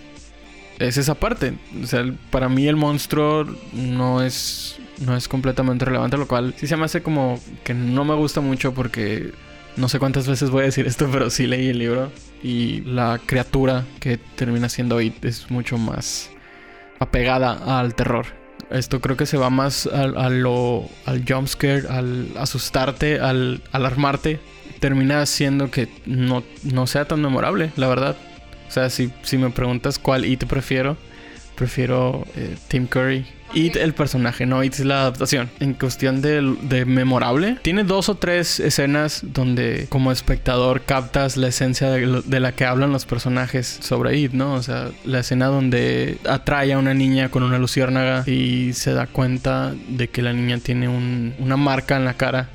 es 0.80 0.98
esa 0.98 1.16
parte. 1.16 1.54
O 1.82 1.88
sea, 1.88 2.06
para 2.30 2.50
mí 2.50 2.68
el 2.68 2.76
monstruo 2.76 3.46
no 3.74 4.22
es, 4.22 4.78
no 5.00 5.16
es 5.16 5.28
completamente 5.28 5.86
relevante, 5.86 6.18
lo 6.18 6.28
cual 6.28 6.54
sí 6.58 6.68
se 6.68 6.78
me 6.78 6.86
hace 6.86 7.02
como 7.02 7.40
que 7.64 7.74
no 7.74 8.06
me 8.06 8.16
gusta 8.16 8.42
mucho 8.42 8.74
porque 8.74 9.32
no 9.76 9.90
sé 9.90 10.00
cuántas 10.00 10.28
veces 10.28 10.50
voy 10.50 10.64
a 10.64 10.66
decir 10.66 10.86
esto, 10.88 11.10
pero 11.12 11.30
sí 11.30 11.48
leí 11.48 11.70
el 11.70 11.80
libro 11.80 12.12
y 12.44 12.82
la 12.82 13.20
criatura 13.26 13.86
que 14.00 14.18
termina 14.18 14.70
siendo 14.70 15.00
It 15.02 15.24
es 15.26 15.50
mucho 15.50 15.78
más 15.78 16.30
apegada 17.04 17.80
al 17.80 17.96
terror. 17.96 18.26
Esto 18.70 19.02
creo 19.02 19.16
que 19.16 19.26
se 19.26 19.38
va 19.38 19.50
más 19.50 19.86
al, 19.88 20.18
a 20.18 20.30
lo, 20.30 20.90
al 21.06 21.24
jumpscare, 21.28 21.88
al 21.88 22.30
asustarte, 22.38 23.20
al 23.20 23.62
alarmarte. 23.72 24.40
Termina 24.80 25.22
haciendo 25.22 25.70
que 25.70 25.88
no, 26.06 26.44
no 26.64 26.88
sea 26.88 27.06
tan 27.06 27.22
memorable, 27.22 27.72
la 27.76 27.88
verdad. 27.88 28.16
O 28.68 28.72
sea, 28.72 28.90
si, 28.90 29.12
si 29.22 29.38
me 29.38 29.50
preguntas 29.52 30.00
cuál 30.00 30.26
It 30.26 30.46
prefiero, 30.46 30.98
prefiero 31.56 32.26
eh, 32.36 32.56
Tim 32.68 32.88
Curry. 32.88 33.26
It 33.54 33.76
el 33.76 33.94
personaje, 33.94 34.46
no 34.46 34.64
It 34.64 34.74
es 34.74 34.86
la 34.86 35.02
adaptación. 35.02 35.50
En 35.60 35.74
cuestión 35.74 36.22
de, 36.22 36.56
de 36.64 36.86
memorable, 36.86 37.58
tiene 37.62 37.84
dos 37.84 38.10
o 38.10 38.16
tres 38.16 38.60
escenas 38.60 39.22
donde 39.24 39.88
como 39.90 40.12
espectador 40.12 40.82
captas 40.82 41.38
la 41.38 41.48
esencia 41.48 41.90
de, 41.90 42.02
lo- 42.06 42.22
de 42.22 42.40
la 42.40 42.52
que 42.54 42.66
hablan 42.66 42.92
los 42.92 43.06
personajes 43.06 43.80
sobre 43.82 44.18
It, 44.18 44.32
¿no? 44.34 44.54
O 44.54 44.64
sea, 44.64 44.90
la 45.06 45.20
escena 45.20 45.48
donde 45.48 46.18
atrae 46.28 46.74
a 46.74 46.78
una 46.80 46.94
niña 46.94 47.30
con 47.30 47.44
una 47.44 47.58
luciérnaga 47.60 48.24
y 48.30 48.74
se 48.74 48.94
da 48.94 49.08
cuenta 49.08 49.74
de 49.88 50.08
que 50.08 50.22
la 50.22 50.34
niña 50.34 50.58
tiene 50.58 50.88
un- 50.88 51.34
una 51.40 51.58
marca 51.58 51.96
en 51.98 52.06
la 52.06 52.14
cara 52.16 52.50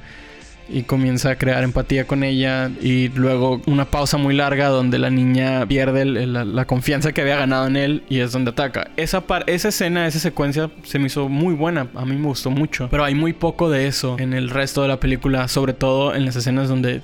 y 0.69 0.83
comienza 0.83 1.31
a 1.31 1.37
crear 1.37 1.65
empatía 1.65 2.07
con 2.07 2.23
ella 2.25 2.71
y 2.81 3.09
luego 3.09 3.61
una 3.67 3.87
pausa 3.87 4.17
muy 4.19 4.35
larga 4.35 4.69
donde 4.69 4.99
la 4.99 5.11
niña 5.11 5.67
pierde 5.67 6.05
la 6.05 6.65
confianza 6.67 7.13
que 7.13 7.23
había 7.23 7.37
ganado 7.37 7.67
en 7.67 7.77
él 7.77 8.03
y 8.09 8.21
es 8.21 8.33
donde 8.33 8.51
ataca. 8.51 8.91
Esa, 8.97 9.23
par- 9.23 9.45
esa 9.47 9.69
escena, 9.69 10.07
esa 10.07 10.19
secuencia 10.19 10.71
se 10.83 10.99
me 10.99 11.07
hizo 11.07 11.29
muy 11.29 11.55
buena, 11.55 11.89
a 11.95 12.05
mí 12.05 12.17
me 12.17 12.27
gustó 12.27 12.51
mucho, 12.51 12.89
pero 12.91 13.05
hay 13.05 13.15
muy 13.15 13.33
poco 13.33 13.71
de 13.71 13.87
eso 13.87 14.17
en 14.19 14.33
el 14.35 14.51
resto 14.51 14.83
de 14.83 14.89
la 14.89 15.01
película, 15.01 15.49
sobre 15.49 15.73
todo 15.73 16.15
en 16.15 16.25
las 16.27 16.37
escenas 16.37 16.69
donde 16.69 17.01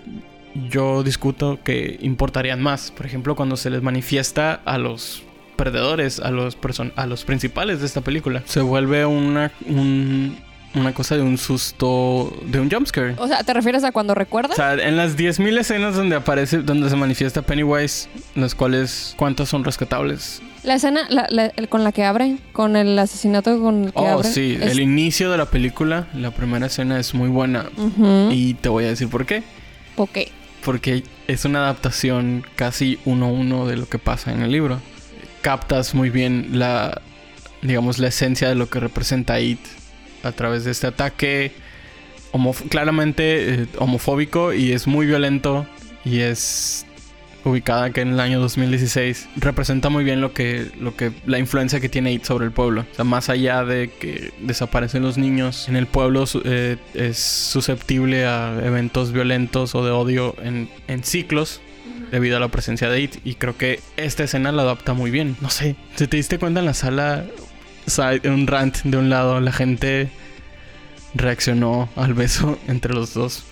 yo 0.70 1.02
discuto 1.02 1.58
que 1.64 1.98
importarían 2.00 2.60
más. 2.62 2.90
Por 2.90 3.06
ejemplo, 3.06 3.34
cuando 3.34 3.56
se 3.56 3.70
les 3.70 3.82
manifiesta 3.82 4.60
a 4.64 4.78
los 4.78 5.22
perdedores, 5.56 6.20
a 6.20 6.30
los, 6.30 6.60
person- 6.60 6.92
a 6.96 7.06
los 7.06 7.24
principales 7.24 7.80
de 7.80 7.86
esta 7.86 8.00
película. 8.02 8.42
Se 8.44 8.60
vuelve 8.60 9.06
una, 9.06 9.50
un- 9.66 10.36
una 10.74 10.92
cosa 10.92 11.16
de 11.16 11.22
un 11.22 11.38
susto, 11.38 12.36
de 12.46 12.60
un 12.60 12.70
jumpscare. 12.70 13.14
O 13.18 13.28
sea, 13.28 13.42
¿te 13.44 13.52
refieres 13.54 13.84
a 13.84 13.92
cuando 13.92 14.14
recuerdas? 14.14 14.52
O 14.52 14.56
sea, 14.56 14.74
en 14.74 14.96
las 14.96 15.16
10.000 15.16 15.58
escenas 15.58 15.94
donde 15.94 16.16
aparece, 16.16 16.58
donde 16.58 16.90
se 16.90 16.96
manifiesta 16.96 17.42
Pennywise, 17.42 18.08
las 18.34 18.54
cuales, 18.54 19.14
¿cuántas 19.16 19.48
son 19.48 19.64
rescatables? 19.64 20.42
La 20.62 20.74
escena 20.74 21.06
la- 21.10 21.26
la- 21.30 21.46
el- 21.56 21.68
con 21.68 21.84
la 21.84 21.92
que 21.92 22.04
abre, 22.04 22.38
con 22.52 22.74
el 22.76 22.98
asesinato 22.98 23.60
con 23.60 23.84
el 23.84 23.92
que 23.92 23.98
Oh, 24.00 24.06
abre. 24.06 24.28
sí, 24.28 24.58
es- 24.60 24.72
el 24.72 24.80
inicio 24.80 25.30
de 25.30 25.38
la 25.38 25.46
película, 25.46 26.06
la 26.14 26.30
primera 26.30 26.66
escena 26.66 26.98
es 26.98 27.14
muy 27.14 27.28
buena. 27.28 27.66
Y 28.30 28.54
te 28.54 28.68
voy 28.68 28.84
a 28.84 28.88
decir 28.88 29.08
por 29.08 29.26
qué. 29.26 29.42
¿Por 29.94 30.08
qué? 30.08 30.32
Porque 30.64 31.04
es 31.28 31.44
una 31.44 31.60
adaptación 31.64 32.44
casi 32.56 32.98
uno 33.04 33.26
a 33.26 33.28
uno 33.28 33.66
de 33.66 33.76
lo 33.76 33.86
que 33.88 33.98
pasa 33.98 34.32
en 34.32 34.42
el 34.42 34.50
libro. 34.50 34.80
Captas 35.42 35.94
muy 35.94 36.08
bien 36.08 36.48
la, 36.58 37.02
digamos, 37.60 37.98
la 37.98 38.08
esencia 38.08 38.48
de 38.48 38.54
lo 38.54 38.70
que 38.70 38.80
representa 38.80 39.38
It 39.40 39.60
a 40.24 40.32
través 40.32 40.64
de 40.64 40.70
este 40.72 40.86
ataque 40.86 41.52
homof- 42.32 42.68
claramente 42.68 43.54
eh, 43.62 43.66
homofóbico 43.78 44.52
y 44.52 44.72
es 44.72 44.86
muy 44.86 45.06
violento 45.06 45.66
y 46.04 46.20
es 46.20 46.86
ubicada 47.44 47.90
que 47.90 48.00
en 48.00 48.08
el 48.14 48.20
año 48.20 48.40
2016 48.40 49.28
representa 49.36 49.90
muy 49.90 50.02
bien 50.02 50.22
lo 50.22 50.32
que 50.32 50.70
lo 50.80 50.96
que 50.96 51.12
la 51.26 51.38
influencia 51.38 51.78
que 51.78 51.90
tiene 51.90 52.10
It 52.12 52.24
sobre 52.24 52.46
el 52.46 52.52
pueblo. 52.52 52.86
O 52.90 52.94
sea, 52.94 53.04
más 53.04 53.28
allá 53.28 53.64
de 53.64 53.90
que 53.90 54.32
desaparecen 54.40 55.02
los 55.02 55.18
niños 55.18 55.68
en 55.68 55.76
el 55.76 55.86
pueblo 55.86 56.24
eh, 56.44 56.76
es 56.94 57.18
susceptible 57.18 58.24
a 58.24 58.58
eventos 58.64 59.12
violentos 59.12 59.74
o 59.74 59.84
de 59.84 59.90
odio 59.90 60.34
en, 60.42 60.70
en 60.88 61.04
ciclos 61.04 61.60
debido 62.10 62.38
a 62.38 62.40
la 62.40 62.48
presencia 62.48 62.88
de 62.88 63.00
It 63.02 63.16
y 63.24 63.34
creo 63.34 63.56
que 63.58 63.80
esta 63.98 64.24
escena 64.24 64.50
la 64.50 64.62
adapta 64.62 64.94
muy 64.94 65.10
bien. 65.10 65.36
No 65.42 65.50
sé, 65.50 65.76
si 65.96 66.06
te 66.06 66.16
diste 66.16 66.38
cuenta 66.38 66.60
en 66.60 66.66
la 66.66 66.74
sala 66.74 67.26
side- 67.86 68.28
un 68.28 68.46
rant 68.46 68.78
de 68.84 68.96
un 68.96 69.10
lado 69.10 69.40
la 69.40 69.52
gente 69.52 70.08
reaccionó 71.14 71.88
al 71.96 72.14
beso 72.14 72.58
entre 72.68 72.92
los 72.94 73.14
dos 73.14 73.44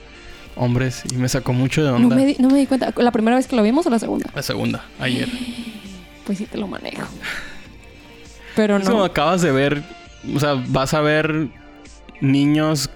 hombres 0.57 1.03
y 1.13 1.17
me 1.17 1.29
sacó 1.29 1.53
mucho 1.53 1.83
de 1.85 1.91
No 1.91 1.97
onda. 1.97 2.17
me, 2.17 2.27
di, 2.27 2.37
no 2.39 2.49
me 2.51 2.59
di 2.59 2.67
cuenta. 2.67 2.93
¿La 2.97 3.11
primera 3.13 3.37
vez 3.37 3.47
que 3.47 3.57
lo 3.57 3.63
vimos 3.63 3.87
o 3.87 3.91
la 3.91 3.99
segunda? 3.99 4.31
La 4.35 4.43
segunda, 4.43 4.85
ayer. 5.01 5.29
Pues 6.25 6.39
sí 6.39 6.47
te 6.47 6.57
lo 6.57 6.69
manejo. 6.69 7.03
Pero 8.55 8.77
Es 8.77 8.85
como 8.87 8.99
no. 9.01 9.05
acabas 9.05 9.43
de 9.43 9.51
ver, 9.51 9.83
o 10.33 10.39
sea, 10.39 10.55
vas 10.69 10.95
a 10.95 11.01
ver 11.01 11.49
niños 12.21 12.91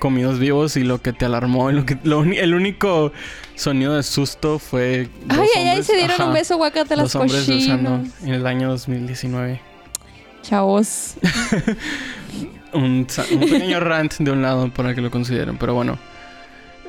comidos 0.00 0.40
vivos 0.40 0.76
y 0.76 0.82
lo 0.82 1.00
que 1.00 1.12
te 1.12 1.24
alarmó, 1.24 1.70
y 1.70 1.74
lo 1.74 1.86
que, 1.86 1.96
lo 2.02 2.24
el 2.24 2.54
único 2.54 3.12
sonido 3.54 3.94
de 3.94 4.02
susto 4.02 4.58
fue... 4.58 5.08
Ay, 5.28 5.46
ay, 5.56 5.68
ay, 5.68 5.82
se 5.84 5.94
dieron 5.94 6.12
ajá, 6.16 6.26
un 6.26 6.34
beso 6.34 6.56
guacate 6.56 6.96
las 6.96 7.12
Dos 7.12 7.22
hombres 7.22 7.48
en 7.48 8.34
el 8.34 8.46
año 8.48 8.68
2019. 8.70 9.60
Chavos. 10.42 11.14
Un, 12.74 13.06
pequeño 13.06 13.80
rant 13.80 14.14
de 14.18 14.30
un 14.30 14.40
lado 14.42 14.70
para 14.72 14.94
que 14.94 15.00
lo 15.02 15.10
consideren, 15.10 15.58
pero 15.58 15.74
bueno. 15.74 15.98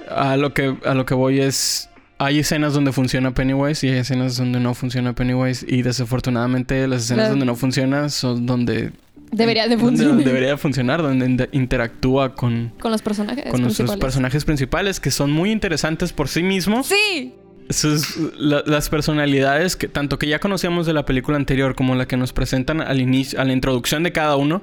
A 0.10 0.38
lo 0.38 0.54
que, 0.54 0.76
a 0.86 0.94
lo 0.94 1.06
que 1.06 1.14
voy 1.14 1.40
es... 1.42 1.90
Hay 2.20 2.40
escenas 2.40 2.74
donde 2.74 2.94
funciona 2.94 3.34
Pennywise 3.34 3.86
y 3.86 3.90
hay 3.90 3.98
escenas 4.00 4.38
donde 4.38 4.60
no 4.62 4.74
funciona 4.76 5.14
Pennywise 5.14 5.66
y 5.68 5.82
desafortunadamente 5.82 6.88
las 6.88 7.04
escenas 7.04 7.24
La- 7.26 7.30
donde 7.32 7.46
no 7.46 7.56
funciona 7.56 8.08
son 8.08 8.46
donde 8.46 8.92
Debería 9.32 9.68
de 9.68 9.78
funcionar. 9.78 10.24
debería 10.24 10.58
funcionar, 10.58 11.02
donde 11.02 11.26
inter- 11.26 11.50
interactúa 11.52 12.34
con, 12.36 12.72
Con 12.80 12.92
los 12.92 13.02
personajes 13.02 13.46
con 13.52 13.62
nuestros 13.62 13.98
personajes 13.98 14.46
principales, 14.46 15.00
que 15.02 15.12
son 15.12 15.32
muy 15.32 15.52
interesantes 15.52 16.14
por 16.14 16.30
sí 16.30 16.44
mismos. 16.44 16.88
Sí. 16.88 17.34
Sus- 17.70 18.18
la- 18.38 18.64
las 18.66 18.90
personalidades 18.90 19.76
que 19.76 19.88
tanto 19.88 20.20
que 20.20 20.28
ya 20.28 20.40
conocíamos 20.40 20.86
de 20.86 20.94
la 20.94 21.06
película 21.06 21.38
anterior 21.38 21.76
como 21.76 21.96
la 21.96 22.08
que 22.08 22.18
nos 22.18 22.34
presentan 22.34 22.82
al 22.82 23.00
inicio, 23.02 23.40
a 23.40 23.46
la 23.46 23.54
introducción 23.54 24.04
de 24.04 24.12
cada 24.12 24.36
uno, 24.36 24.62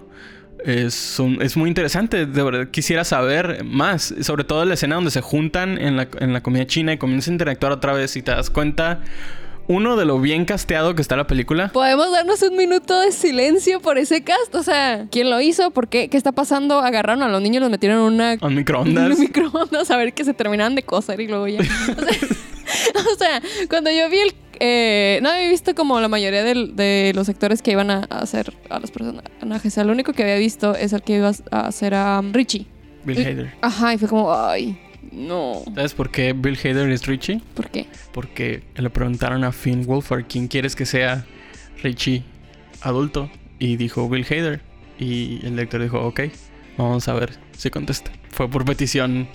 es, 0.65 1.19
es 1.41 1.57
muy 1.57 1.69
interesante. 1.69 2.27
De 2.27 2.43
verdad, 2.43 2.69
quisiera 2.71 3.05
saber 3.05 3.65
más. 3.65 4.15
Sobre 4.21 4.45
todo 4.45 4.65
la 4.65 4.75
escena 4.75 4.97
donde 4.97 5.11
se 5.11 5.21
juntan 5.23 5.79
en 5.79 5.97
la, 5.97 6.09
en 6.19 6.33
la 6.33 6.43
comida 6.43 6.67
china 6.67 6.93
y 6.93 6.99
comienzan 6.99 7.33
a 7.33 7.35
interactuar 7.37 7.73
otra 7.73 7.93
vez 7.95 8.15
y 8.17 8.23
te 8.23 8.31
das 8.33 8.51
cuenta, 8.51 9.01
uno, 9.69 9.97
de 9.97 10.05
lo 10.05 10.21
bien 10.21 10.45
casteado 10.45 10.95
que 10.95 11.01
está 11.01 11.17
la 11.17 11.27
película. 11.27 11.69
Podemos 11.69 12.11
darnos 12.13 12.43
un 12.43 12.57
minuto 12.57 13.01
de 13.01 13.13
silencio 13.13 13.81
por 13.81 13.97
ese 13.99 14.23
cast. 14.23 14.55
O 14.55 14.63
sea, 14.63 15.07
¿quién 15.11 15.31
lo 15.31 15.41
hizo? 15.41 15.71
¿Por 15.71 15.89
qué? 15.89 16.09
¿Qué 16.09 16.17
está 16.19 16.33
pasando? 16.33 16.81
Agarraron 16.81 17.23
a 17.23 17.29
los 17.29 17.41
niños, 17.41 17.63
los 17.63 17.71
metieron 17.71 17.99
en 17.99 18.05
una 18.15 18.33
A 18.41 18.49
microondas. 18.51 19.15
un 19.15 19.21
microondas 19.21 19.91
a 19.91 19.97
ver 19.97 20.13
que 20.13 20.25
se 20.25 20.35
terminaban 20.35 20.75
de 20.75 20.83
coser 20.83 21.21
y 21.21 21.29
luego 21.29 21.49
ya. 21.49 21.61
O 21.97 22.01
sea, 22.03 22.29
o 23.15 23.19
sea, 23.19 23.41
cuando 23.69 23.91
yo 23.91 24.09
vi 24.11 24.19
el. 24.19 24.35
eh, 24.61 25.19
no 25.23 25.31
había 25.31 25.49
visto 25.49 25.75
como 25.75 26.01
la 26.01 26.09
mayoría 26.09 26.43
de 26.45 27.13
los 27.15 27.29
actores 27.29 27.63
que 27.63 27.73
iban 27.73 27.91
a, 27.91 28.07
a 28.11 28.19
hacer 28.21 28.53
a 28.69 28.79
los 28.79 28.91
personajes. 28.91 29.31
O 29.67 29.71
sea, 29.71 29.85
lo 29.85 29.93
único 29.93 30.13
que 30.13 30.23
había 30.23 30.37
visto 30.37 30.75
es 30.75 30.93
el 30.93 31.03
que 31.03 31.17
iba 31.17 31.33
a 31.51 31.67
hacer 31.67 31.95
a 31.95 32.23
Richie. 32.33 32.67
Bill 33.05 33.19
Y- 33.19 33.25
Hader. 33.25 33.55
Ajá, 33.63 33.95
y 33.95 33.99
fue 33.99 34.09
como, 34.09 34.35
ay, 34.35 34.79
no. 35.13 35.63
¿Sabes 35.75 35.95
por 35.95 36.11
qué 36.11 36.33
Bill 36.35 36.59
Hader 36.63 36.91
es 36.91 37.07
Richie? 37.07 37.41
¿Por 37.55 37.71
qué? 37.71 37.87
Porque 38.13 38.63
le 38.77 38.91
preguntaron 38.91 39.45
a 39.45 39.53
Finn 39.53 39.85
Wolfhard 39.87 40.27
quién 40.29 40.47
quieres 40.49 40.77
que 40.77 40.85
sea 40.87 41.25
Richie 41.83 42.23
adulto 42.83 43.31
y 43.59 43.77
dijo 43.77 44.09
Bill 44.09 44.25
Hader 44.29 44.61
y 44.99 45.41
el 45.45 45.51
director 45.53 45.83
dijo 45.83 46.01
ok 46.01 46.21
vamos 46.77 47.09
a 47.09 47.15
ver 47.15 47.33
si 47.57 47.71
contesta 47.71 48.11
fue 48.31 48.49
por 48.51 48.65
petición 48.65 49.29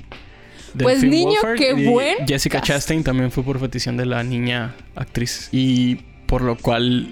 Pues, 0.83 0.99
Finn 1.01 1.09
niño, 1.09 1.31
Wolfhard 1.41 1.57
qué 1.57 1.73
y 1.77 1.85
buen 1.87 2.15
Jessica 2.27 2.57
cast. 2.59 2.67
Chastain 2.67 3.03
también 3.03 3.31
fue 3.31 3.43
por 3.43 3.59
petición 3.59 3.97
de 3.97 4.05
la 4.05 4.23
niña 4.23 4.75
actriz 4.95 5.49
y 5.51 5.95
por 6.25 6.41
lo 6.41 6.55
cual 6.57 7.07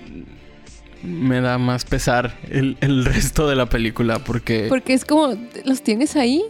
me 1.03 1.41
da 1.41 1.57
más 1.57 1.85
pesar 1.85 2.37
el, 2.49 2.77
el 2.81 3.03
resto 3.05 3.47
de 3.49 3.55
la 3.55 3.65
película 3.67 4.19
porque 4.19 4.67
Porque 4.69 4.93
es 4.93 5.05
como, 5.05 5.35
¿los 5.65 5.81
tienes 5.83 6.15
ahí? 6.15 6.43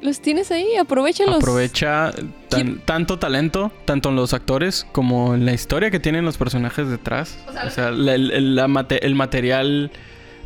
¿Los 0.00 0.20
tienes 0.20 0.52
ahí? 0.52 0.76
Aprovechalos. 0.80 1.36
aprovecha 1.36 2.12
tan- 2.48 2.78
tanto 2.84 3.18
talento, 3.18 3.72
tanto 3.84 4.10
en 4.10 4.16
los 4.16 4.32
actores 4.32 4.86
como 4.92 5.34
en 5.34 5.44
la 5.44 5.52
historia 5.52 5.90
que 5.90 5.98
tienen 5.98 6.24
los 6.24 6.38
personajes 6.38 6.88
detrás. 6.88 7.36
O 7.66 7.70
sea, 7.70 7.90
la- 7.90 8.14
el, 8.14 8.30
el- 8.30 8.54
la 8.54 8.68
mate- 8.68 9.04
el 9.04 9.16
material 9.16 9.90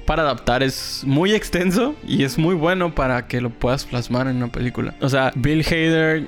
para 0.07 0.23
adaptar 0.23 0.63
es 0.63 1.03
muy 1.07 1.33
extenso 1.33 1.95
y 2.07 2.25
es 2.25 2.39
muy 2.39 2.55
bueno 2.55 2.95
para 2.95 3.27
que 3.29 3.41
lo 3.41 3.51
puedas 3.51 3.85
plasmar 3.85 4.27
en 4.27 4.37
una 4.37 4.49
película. 4.53 4.95
O 5.01 5.09
sea, 5.09 5.33
Bill 5.35 5.65
Hader 5.67 6.27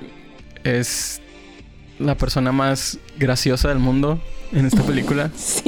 es 0.63 1.21
la 1.99 2.15
persona 2.15 2.51
más 2.51 2.99
graciosa 3.17 3.69
del 3.69 3.79
mundo 3.79 4.21
en 4.51 4.65
esta 4.65 4.83
película. 4.87 5.31
Sí. 5.35 5.63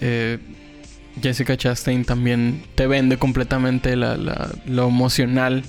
Eh, 0.00 0.38
Jessica 1.20 1.56
Chastain 1.56 2.04
también 2.04 2.62
te 2.76 2.86
vende 2.86 3.18
completamente 3.18 3.94
la- 3.96 4.16
la- 4.16 4.50
lo 4.66 4.88
emocional 4.88 5.62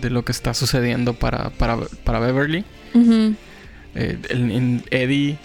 de 0.00 0.10
lo 0.10 0.24
que 0.24 0.32
está 0.32 0.52
sucediendo 0.52 1.14
para, 1.14 1.50
para, 1.50 1.78
para 2.04 2.18
Beverly. 2.20 2.64
Eh, 3.94 4.18
el- 4.28 4.50
en 4.52 4.82
Eddie 4.90 5.38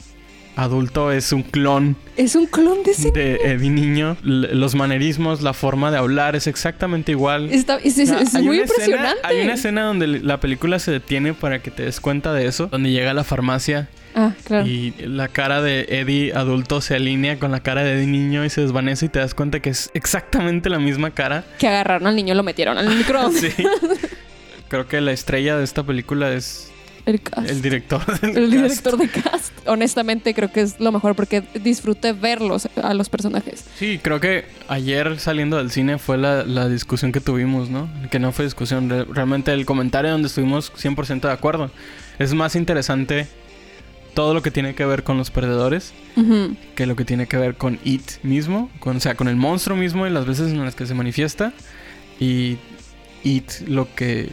adulto 0.55 1.11
es 1.11 1.31
un 1.31 1.43
clon 1.43 1.95
Es 2.17 2.35
un 2.35 2.45
clon 2.45 2.83
de 2.83 2.91
ese. 2.91 3.11
de 3.11 3.35
Eddie 3.43 3.69
niño. 3.69 4.17
L- 4.23 4.53
los 4.55 4.75
manerismos, 4.75 5.41
la 5.41 5.53
forma 5.53 5.91
de 5.91 5.97
hablar 5.97 6.35
es 6.35 6.47
exactamente 6.47 7.11
igual. 7.11 7.49
Está- 7.51 7.77
es, 7.77 7.97
muy 7.97 8.03
escena- 8.03 8.61
impresionante. 8.61 9.19
hay 9.23 9.41
una 9.41 9.53
escena 9.55 9.83
donde 9.83 10.07
la 10.07 10.39
película 10.39 10.79
se 10.79 10.91
detiene 10.91 11.33
para 11.33 11.59
que 11.61 11.71
te 11.71 11.83
des 11.83 11.99
cuenta 11.99 12.31
de 12.33 12.45
eso. 12.47 12.67
Donde 12.67 12.91
llega 12.91 13.11
a 13.11 13.13
la 13.13 13.23
farmacia 13.23 13.89
Ah, 14.17 14.31
claro. 14.45 14.65
y 14.65 14.93
la 14.99 15.27
cara 15.27 15.61
de 15.61 15.87
Eddie 15.89 16.31
adulto 16.33 16.79
se 16.79 16.95
alinea 16.95 17.37
con 17.37 17.51
la 17.51 17.59
cara 17.59 17.83
de 17.83 17.95
Eddie 17.95 18.07
niño 18.07 18.45
y 18.45 18.49
se 18.49 18.61
desvanece 18.61 19.07
y 19.07 19.09
te 19.09 19.19
das 19.19 19.33
cuenta 19.33 19.59
que 19.59 19.71
es 19.71 19.91
exactamente 19.93 20.69
la 20.69 20.79
misma 20.79 21.11
cara. 21.11 21.43
Que 21.59 21.67
agarraron 21.67 22.07
al 22.07 22.15
niño 22.15 22.33
y 22.33 22.37
lo 22.37 22.43
metieron 22.43 22.77
al 22.77 22.87
microondas. 22.95 23.41
Sí. 23.57 23.63
Creo 24.67 24.87
que 24.87 24.99
la 25.01 25.11
estrella 25.11 25.57
de 25.57 25.63
esta 25.63 25.83
película 25.83 26.31
es 26.31 26.71
El 27.05 27.21
cast. 27.21 27.49
el 27.49 27.61
director 27.61 28.03
del 28.21 28.29
El 28.37 28.49
cast. 28.49 28.51
director 28.51 28.97
de 28.97 29.07
cast. 29.09 29.53
Honestamente, 29.67 30.33
creo 30.33 30.51
que 30.51 30.61
es 30.61 30.79
lo 30.79 30.91
mejor 30.91 31.15
porque 31.15 31.43
disfruté 31.63 32.13
verlos 32.13 32.67
a 32.81 32.93
los 32.93 33.09
personajes. 33.09 33.63
Sí, 33.77 33.99
creo 34.01 34.19
que 34.19 34.45
ayer 34.67 35.19
saliendo 35.19 35.57
del 35.57 35.69
cine 35.71 35.97
fue 35.99 36.17
la, 36.17 36.43
la 36.43 36.67
discusión 36.67 37.11
que 37.11 37.21
tuvimos, 37.21 37.69
¿no? 37.69 37.87
Que 38.09 38.19
no 38.19 38.31
fue 38.31 38.45
discusión, 38.45 38.89
re- 38.89 39.05
realmente 39.05 39.53
el 39.53 39.65
comentario 39.65 40.11
donde 40.11 40.27
estuvimos 40.27 40.71
100% 40.73 41.21
de 41.21 41.31
acuerdo. 41.31 41.69
Es 42.17 42.33
más 42.33 42.55
interesante 42.55 43.27
todo 44.13 44.33
lo 44.33 44.41
que 44.41 44.49
tiene 44.49 44.75
que 44.75 44.85
ver 44.85 45.03
con 45.03 45.17
los 45.17 45.29
perdedores 45.29 45.93
que 46.75 46.85
lo 46.85 46.95
que 46.95 47.03
tiene 47.03 47.27
que 47.27 47.35
ver 47.35 47.55
con 47.55 47.77
It 47.83 48.23
mismo, 48.23 48.71
con, 48.79 48.95
o 48.95 48.99
sea, 49.01 49.15
con 49.15 49.27
el 49.27 49.35
monstruo 49.35 49.75
mismo 49.77 50.07
y 50.07 50.09
las 50.09 50.25
veces 50.25 50.51
en 50.51 50.63
las 50.63 50.73
que 50.73 50.85
se 50.85 50.93
manifiesta. 50.93 51.51
Y 52.19 52.57
It 53.23 53.51
lo 53.67 53.93
que 53.93 54.29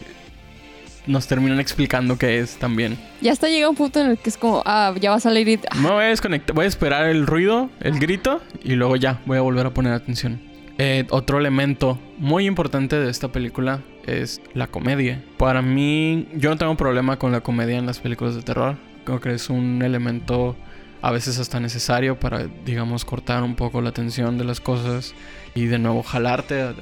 nos 1.07 1.27
terminan 1.27 1.59
explicando 1.59 2.17
que 2.17 2.39
es 2.39 2.55
también. 2.57 2.97
Ya 3.21 3.31
hasta 3.31 3.47
llega 3.49 3.69
un 3.69 3.75
punto 3.75 3.99
en 4.01 4.11
el 4.11 4.17
que 4.17 4.29
es 4.29 4.37
como, 4.37 4.61
ah, 4.65 4.93
ya 4.99 5.09
va 5.09 5.17
a 5.17 5.19
salir 5.19 5.47
y... 5.47 5.59
ah, 5.69 5.75
Me 5.75 5.89
voy 5.91 6.03
a 6.05 6.07
desconectar, 6.07 6.55
voy 6.55 6.65
a 6.65 6.67
esperar 6.67 7.05
el 7.07 7.27
ruido, 7.27 7.69
el 7.81 7.99
grito 7.99 8.41
y 8.63 8.73
luego 8.75 8.95
ya 8.95 9.19
voy 9.25 9.37
a 9.37 9.41
volver 9.41 9.65
a 9.65 9.73
poner 9.73 9.93
atención. 9.93 10.41
Eh, 10.79 11.05
otro 11.11 11.37
elemento 11.39 11.99
muy 12.17 12.45
importante 12.47 12.95
de 12.97 13.09
esta 13.11 13.31
película 13.31 13.81
es 14.07 14.41
la 14.53 14.67
comedia. 14.67 15.23
Para 15.37 15.61
mí, 15.61 16.27
yo 16.35 16.49
no 16.49 16.57
tengo 16.57 16.75
problema 16.75 17.19
con 17.19 17.31
la 17.31 17.41
comedia 17.41 17.77
en 17.77 17.85
las 17.85 17.99
películas 17.99 18.33
de 18.35 18.41
terror. 18.41 18.75
Creo 19.05 19.19
que 19.19 19.33
es 19.33 19.49
un 19.49 19.81
elemento 19.83 20.55
a 21.01 21.11
veces 21.11 21.37
hasta 21.37 21.59
necesario 21.59 22.19
para, 22.19 22.47
digamos, 22.65 23.03
cortar 23.05 23.43
un 23.43 23.55
poco 23.55 23.81
la 23.81 23.91
tensión 23.91 24.37
de 24.37 24.45
las 24.45 24.61
cosas 24.61 25.13
y 25.53 25.65
de 25.65 25.77
nuevo 25.77 26.01
jalarte 26.01 26.61
a- 26.61 26.73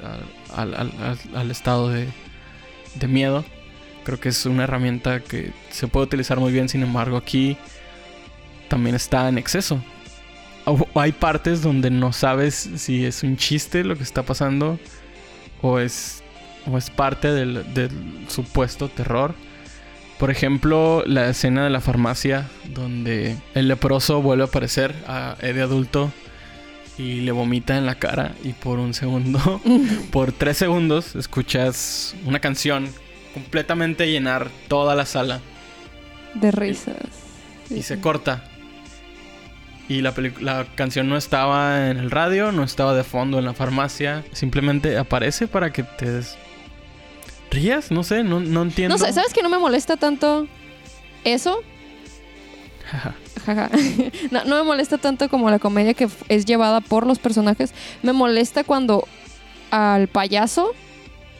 a- 0.54 0.62
al, 1.34 1.50
estado 1.50 1.90
de, 1.90 2.06
de 2.94 3.08
miedo. 3.08 3.44
Creo 4.04 4.18
que 4.18 4.30
es 4.30 4.46
una 4.46 4.64
herramienta 4.64 5.20
que 5.20 5.52
se 5.70 5.88
puede 5.88 6.06
utilizar 6.06 6.38
muy 6.40 6.52
bien, 6.52 6.68
sin 6.68 6.82
embargo 6.82 7.16
aquí 7.16 7.56
también 8.68 8.96
está 8.96 9.28
en 9.28 9.38
exceso. 9.38 9.82
Hay 10.94 11.12
partes 11.12 11.62
donde 11.62 11.90
no 11.90 12.12
sabes 12.12 12.70
si 12.76 13.04
es 13.04 13.22
un 13.22 13.36
chiste 13.36 13.84
lo 13.84 13.96
que 13.96 14.02
está 14.02 14.22
pasando 14.22 14.78
o 15.60 15.78
es, 15.78 16.22
o 16.70 16.78
es 16.78 16.88
parte 16.90 17.32
del, 17.32 17.74
del 17.74 17.90
supuesto 18.28 18.88
terror. 18.88 19.34
Por 20.18 20.30
ejemplo, 20.30 21.02
la 21.04 21.28
escena 21.28 21.64
de 21.64 21.70
la 21.70 21.80
farmacia 21.80 22.48
donde 22.72 23.36
el 23.54 23.66
leproso 23.66 24.22
vuelve 24.22 24.44
a 24.44 24.46
aparecer 24.46 24.94
a 25.06 25.36
Eddie 25.40 25.62
adulto 25.62 26.12
y 26.98 27.20
le 27.22 27.32
vomita 27.32 27.76
en 27.76 27.86
la 27.86 27.96
cara 27.96 28.34
y 28.44 28.52
por 28.52 28.78
un 28.78 28.94
segundo, 28.94 29.60
por 30.10 30.32
tres 30.32 30.58
segundos, 30.58 31.16
escuchas 31.16 32.14
una 32.24 32.40
canción 32.40 32.88
completamente 33.34 34.10
llenar 34.10 34.48
toda 34.68 34.94
la 34.94 35.06
sala 35.06 35.40
De 36.34 36.50
risas. 36.50 36.96
y 37.70 37.82
se 37.82 38.00
corta. 38.00 38.44
Y 39.88 40.00
la, 40.00 40.14
la 40.40 40.66
canción 40.74 41.08
no 41.08 41.16
estaba 41.16 41.90
en 41.90 41.98
el 41.98 42.10
radio, 42.10 42.52
no 42.52 42.62
estaba 42.62 42.94
de 42.94 43.04
fondo 43.04 43.38
en 43.38 43.44
la 43.44 43.52
farmacia. 43.52 44.24
Simplemente 44.32 44.96
aparece 44.96 45.48
para 45.48 45.72
que 45.72 45.82
te 45.82 46.10
des- 46.10 46.36
rías, 47.50 47.90
no 47.90 48.02
sé, 48.02 48.22
no, 48.24 48.40
no 48.40 48.62
entiendo. 48.62 48.96
No 48.96 49.04
sé, 49.04 49.12
¿sabes 49.12 49.34
que 49.34 49.42
no 49.42 49.48
me 49.50 49.58
molesta 49.58 49.96
tanto 49.96 50.46
eso? 51.24 51.60
Jaja. 52.90 53.14
no, 54.30 54.44
no 54.44 54.56
me 54.56 54.62
molesta 54.62 54.98
tanto 54.98 55.28
como 55.28 55.50
la 55.50 55.58
comedia 55.58 55.94
que 55.94 56.08
es 56.28 56.44
llevada 56.46 56.80
por 56.80 57.06
los 57.06 57.18
personajes. 57.18 57.72
Me 58.02 58.12
molesta 58.12 58.64
cuando 58.64 59.06
al 59.70 60.06
payaso 60.08 60.72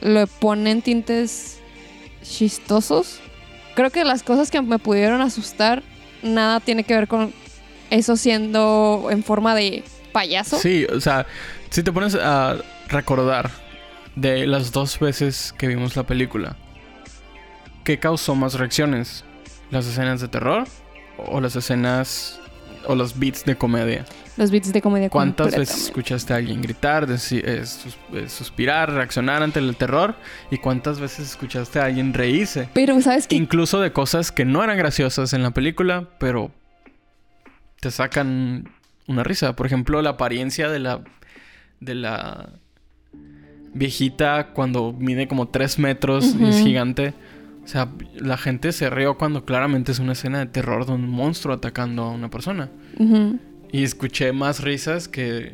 le 0.01 0.27
ponen 0.27 0.83
tintes 0.83 1.61
chistosos. 2.33 3.21
Creo 3.75 3.91
que 3.91 4.05
las 4.05 4.23
cosas 4.23 4.51
que 4.51 4.61
me 4.61 4.79
pudieron 4.79 5.21
asustar, 5.21 5.83
nada 6.23 6.61
tiene 6.61 6.85
que 6.85 6.95
ver 6.95 7.09
con 7.09 7.33
eso 7.91 8.17
siendo 8.17 9.09
en 9.11 9.23
forma 9.23 9.55
de 9.55 9.85
payaso. 10.13 10.59
Sí, 10.59 10.85
o 10.87 11.01
sea, 11.01 11.27
si 11.71 11.83
te 11.83 11.93
pones 11.93 12.15
a 12.15 12.57
recordar 12.89 13.51
de 14.17 14.47
las 14.47 14.73
dos 14.73 14.99
veces 14.99 15.55
que 15.57 15.67
vimos 15.67 15.97
la 15.97 16.05
película, 16.05 16.57
¿qué 17.85 17.99
causó 17.99 18.35
más 18.35 18.55
reacciones? 18.55 19.25
¿Las 19.71 19.87
escenas 19.87 20.21
de 20.21 20.29
terror 20.29 20.67
o 21.17 21.41
las 21.41 21.57
escenas 21.57 22.42
o 22.87 22.95
los 22.95 23.19
beats 23.19 23.45
de 23.45 23.57
comedia? 23.57 24.05
Los 24.37 24.51
beats 24.51 24.73
de 24.73 24.81
comedia. 24.81 25.11
¿Cuántas 25.11 25.55
veces 25.57 25.85
escuchaste 25.87 26.33
a 26.33 26.37
alguien 26.37 26.61
gritar, 26.63 27.07
eh, 27.11 27.19
sus- 27.19 27.99
eh, 28.15 28.29
suspirar, 28.29 28.91
reaccionar 28.93 29.43
ante 29.43 29.59
el 29.59 29.77
terror? 29.77 30.15
¿Y 30.51 30.59
cuántas 30.59 30.99
veces 31.01 31.31
escuchaste 31.31 31.79
a 31.81 31.85
alguien 31.85 32.15
reírse? 32.15 32.69
Pero, 32.73 33.01
¿sabes 33.03 33.27
qué? 33.27 33.37
Incluso 33.37 33.81
de 33.81 33.93
cosas 33.93 34.33
que 34.33 34.45
no 34.45 34.63
eran 34.65 34.79
graciosas 34.79 35.33
en 35.33 35.43
la 35.43 35.51
película, 35.51 36.09
pero 36.19 36.51
te 37.81 37.91
sacan 37.91 38.69
una 39.07 39.23
risa. 39.25 39.55
Por 39.57 39.67
ejemplo, 39.67 40.01
la 40.03 40.11
apariencia 40.11 40.69
de 40.69 40.79
la. 40.79 41.01
de 41.81 41.95
la 41.97 42.49
viejita 43.75 44.49
cuando 44.53 44.93
mide 44.93 45.27
como 45.29 45.49
3 45.49 45.79
metros 45.79 46.35
y 46.39 46.45
es 46.47 46.57
gigante. 46.61 47.15
O 47.65 47.69
sea, 47.69 47.89
la 48.17 48.37
gente 48.37 48.73
se 48.73 48.91
rió 48.91 49.17
cuando 49.17 49.45
claramente 49.45 49.93
es 49.93 49.99
una 49.99 50.13
escena 50.13 50.41
de 50.41 50.47
terror 50.47 50.85
de 50.85 50.93
un 50.93 51.09
monstruo 51.09 51.55
atacando 51.55 52.03
a 52.05 52.11
una 52.11 52.29
persona. 52.29 52.71
Y 53.71 53.85
escuché 53.85 54.33
más 54.33 54.61
risas 54.63 55.09
que. 55.09 55.51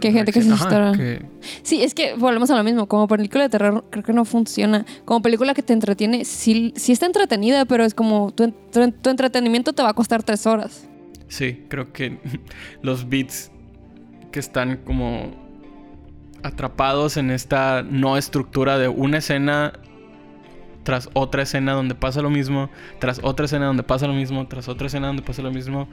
Que 0.00 0.10
gente 0.10 0.32
que 0.32 0.42
se 0.42 0.50
asustara. 0.52 0.92
que- 0.92 1.24
Sí, 1.62 1.82
es 1.84 1.94
que 1.94 2.14
volvemos 2.14 2.50
a 2.50 2.56
lo 2.56 2.64
mismo. 2.64 2.88
Como 2.88 3.06
película 3.06 3.44
de 3.44 3.50
terror, 3.50 3.84
creo 3.90 4.02
que 4.02 4.12
no 4.12 4.24
funciona. 4.24 4.84
Como 5.04 5.22
película 5.22 5.54
que 5.54 5.62
te 5.62 5.72
entretiene, 5.72 6.24
sí, 6.24 6.72
sí 6.76 6.90
está 6.92 7.06
entretenida, 7.06 7.64
pero 7.66 7.84
es 7.84 7.94
como 7.94 8.32
tu, 8.32 8.50
tu 8.50 8.90
tu 8.90 9.10
entretenimiento 9.10 9.72
te 9.72 9.82
va 9.82 9.90
a 9.90 9.94
costar 9.94 10.22
tres 10.24 10.44
horas. 10.46 10.88
Sí, 11.28 11.62
creo 11.68 11.92
que 11.92 12.18
los 12.82 13.08
beats 13.08 13.52
que 14.32 14.40
están 14.40 14.78
como 14.78 15.30
atrapados 16.42 17.16
en 17.16 17.30
esta 17.30 17.82
no 17.82 18.16
estructura 18.16 18.78
de 18.78 18.88
una 18.88 19.18
escena 19.18 19.74
tras 20.82 21.08
otra 21.12 21.42
escena 21.42 21.72
donde 21.72 21.94
pasa 21.94 22.22
lo 22.22 22.30
mismo, 22.30 22.70
tras 22.98 23.20
otra 23.22 23.46
escena 23.46 23.66
donde 23.66 23.82
pasa 23.82 24.06
lo 24.06 24.12
mismo, 24.14 24.46
tras 24.46 24.68
otra 24.68 24.86
escena 24.88 25.06
donde 25.08 25.22
pasa 25.22 25.42
lo 25.42 25.50
mismo, 25.52 25.88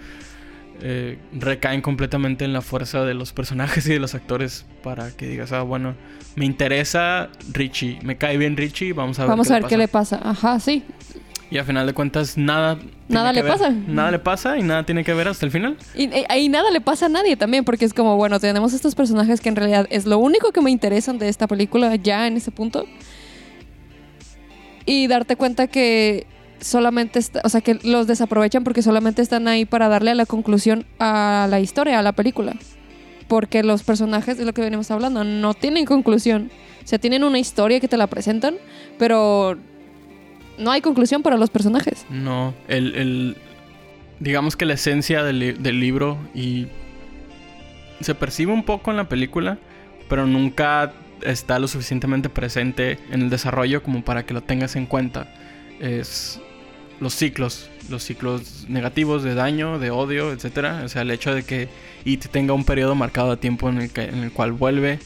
eh, 0.81 1.17
recaen 1.33 1.81
completamente 1.81 2.45
en 2.45 2.53
la 2.53 2.61
fuerza 2.61 3.03
de 3.03 3.13
los 3.13 3.33
personajes 3.33 3.85
y 3.87 3.93
de 3.93 3.99
los 3.99 4.15
actores 4.15 4.65
para 4.81 5.11
que 5.11 5.27
digas, 5.27 5.51
ah, 5.51 5.61
bueno, 5.61 5.95
me 6.35 6.45
interesa 6.45 7.29
Richie, 7.51 7.99
me 8.01 8.17
cae 8.17 8.37
bien 8.37 8.55
Richie, 8.55 8.93
vamos 8.93 9.19
a 9.19 9.23
ver, 9.23 9.29
Vamos 9.29 9.47
qué, 9.47 9.53
a 9.53 9.57
le 9.57 9.61
ver 9.63 9.69
qué 9.69 9.87
pasa". 9.87 10.15
le 10.17 10.21
pasa. 10.23 10.29
Ajá, 10.29 10.59
sí. 10.59 10.83
Y 11.51 11.57
a 11.57 11.63
final 11.63 11.87
de 11.87 11.93
cuentas, 11.93 12.37
nada. 12.37 12.77
Nada 13.07 13.33
le 13.33 13.41
ver. 13.41 13.51
pasa. 13.51 13.71
Nada 13.71 14.11
le 14.11 14.19
pasa 14.19 14.57
y 14.59 14.61
nada 14.63 14.85
tiene 14.85 15.03
que 15.03 15.15
ver 15.15 15.27
hasta 15.27 15.47
el 15.47 15.51
final. 15.51 15.77
Y, 15.95 16.03
y- 16.03 16.25
y 16.37 16.47
nada 16.47 16.69
le 16.69 16.79
pasa 16.79 17.07
a 17.07 17.09
nadie 17.09 17.35
también, 17.37 17.65
porque 17.65 17.85
es 17.85 17.93
como, 17.93 18.15
bueno, 18.17 18.39
tenemos 18.39 18.71
estos 18.73 18.93
personajes 18.93 19.41
que 19.41 19.49
en 19.49 19.55
realidad 19.55 19.87
es 19.89 20.05
lo 20.05 20.19
único 20.19 20.51
que 20.51 20.61
me 20.61 20.69
interesan 20.69 21.17
de 21.17 21.27
esta 21.27 21.47
película 21.47 21.95
ya 21.95 22.27
en 22.27 22.37
ese 22.37 22.51
punto. 22.51 22.85
Y 24.89 25.07
darte 25.07 25.35
cuenta 25.35 25.67
que 25.67 26.25
solamente, 26.61 27.19
está- 27.19 27.41
o 27.43 27.49
sea, 27.49 27.61
que 27.61 27.79
los 27.83 28.07
desaprovechan 28.07 28.63
porque 28.63 28.81
solamente 28.81 29.21
están 29.21 29.47
ahí 29.47 29.65
para 29.65 29.87
darle 29.87 30.15
la 30.15 30.25
conclusión 30.25 30.85
a 30.99 31.47
la 31.49 31.59
historia, 31.59 31.99
a 31.99 32.01
la 32.01 32.11
película. 32.13 32.55
Porque 33.27 33.61
los 33.63 33.83
personajes, 33.83 34.37
de 34.37 34.45
lo 34.45 34.53
que 34.53 34.61
venimos 34.61 34.89
hablando, 34.89 35.23
no 35.23 35.53
tienen 35.53 35.85
conclusión. 35.85 36.49
O 36.83 36.87
sea, 36.87 36.97
tienen 36.97 37.23
una 37.23 37.37
historia 37.37 37.79
que 37.79 37.87
te 37.87 37.97
la 37.97 38.07
presentan, 38.07 38.55
pero 38.97 39.57
no 40.57 40.71
hay 40.71 40.81
conclusión 40.81 41.21
para 41.21 41.37
los 41.37 41.49
personajes. 41.51 42.05
No, 42.09 42.55
el, 42.67 42.95
el- 42.95 43.37
digamos 44.19 44.55
que 44.55 44.65
la 44.65 44.73
esencia 44.73 45.23
del, 45.23 45.61
del 45.61 45.79
libro 45.79 46.17
y 46.33 46.67
se 48.01 48.15
percibe 48.15 48.51
un 48.51 48.63
poco 48.63 48.91
en 48.91 48.97
la 48.97 49.07
película, 49.07 49.59
pero 50.09 50.25
nunca 50.25 50.91
está 51.23 51.59
lo 51.59 51.67
suficientemente 51.67 52.29
presente 52.29 52.97
en 53.11 53.21
el 53.21 53.29
desarrollo 53.29 53.83
como 53.83 54.03
para 54.03 54.25
que 54.25 54.33
lo 54.33 54.41
tengas 54.41 54.75
en 54.75 54.85
cuenta. 54.85 55.33
Es 55.79 56.39
los 56.99 57.13
ciclos, 57.13 57.69
los 57.89 58.03
ciclos 58.03 58.65
negativos 58.67 59.23
de 59.23 59.33
daño, 59.35 59.79
de 59.79 59.91
odio, 59.91 60.31
etcétera. 60.33 60.81
O 60.83 60.89
sea, 60.89 61.03
el 61.03 61.11
hecho 61.11 61.33
de 61.33 61.43
que 61.43 61.69
It 62.05 62.25
tenga 62.27 62.53
un 62.53 62.65
periodo 62.65 62.95
marcado 62.95 63.31
de 63.31 63.37
tiempo 63.37 63.69
en 63.69 63.77
el, 63.79 63.89
que, 63.91 64.03
en 64.03 64.23
el 64.23 64.31
cual 64.31 64.51
vuelve 64.51 64.99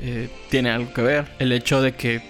eh, 0.00 0.28
tiene 0.50 0.70
algo 0.70 0.92
que 0.94 1.02
ver. 1.02 1.26
El 1.38 1.52
hecho 1.52 1.82
de 1.82 1.92
que 1.92 2.22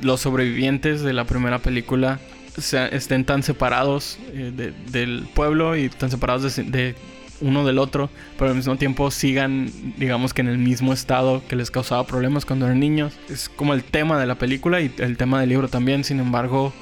los 0.00 0.20
sobrevivientes 0.20 1.00
de 1.02 1.12
la 1.12 1.24
primera 1.24 1.58
película 1.58 2.20
se- 2.58 2.94
estén 2.94 3.24
tan 3.24 3.42
separados 3.42 4.18
eh, 4.32 4.52
de- 4.54 4.72
del 4.92 5.26
pueblo 5.34 5.76
y 5.76 5.88
tan 5.88 6.10
separados 6.10 6.56
de 6.56 6.94
uno 7.40 7.64
del 7.66 7.78
otro, 7.78 8.08
pero 8.38 8.50
al 8.50 8.56
mismo 8.56 8.76
tiempo 8.76 9.10
sigan, 9.10 9.70
digamos 9.96 10.32
que 10.34 10.42
en 10.42 10.48
el 10.48 10.58
mismo 10.58 10.92
estado 10.92 11.42
que 11.48 11.56
les 11.56 11.70
causaba 11.70 12.06
problemas 12.06 12.44
cuando 12.44 12.66
eran 12.66 12.80
niños. 12.80 13.12
Es 13.28 13.48
como 13.48 13.74
el 13.74 13.82
tema 13.84 14.18
de 14.18 14.26
la 14.26 14.36
película 14.36 14.80
y 14.80 14.90
el 14.98 15.16
tema 15.16 15.40
del 15.40 15.48
libro 15.50 15.68
también, 15.68 16.04
sin 16.04 16.20
embargo, 16.20 16.72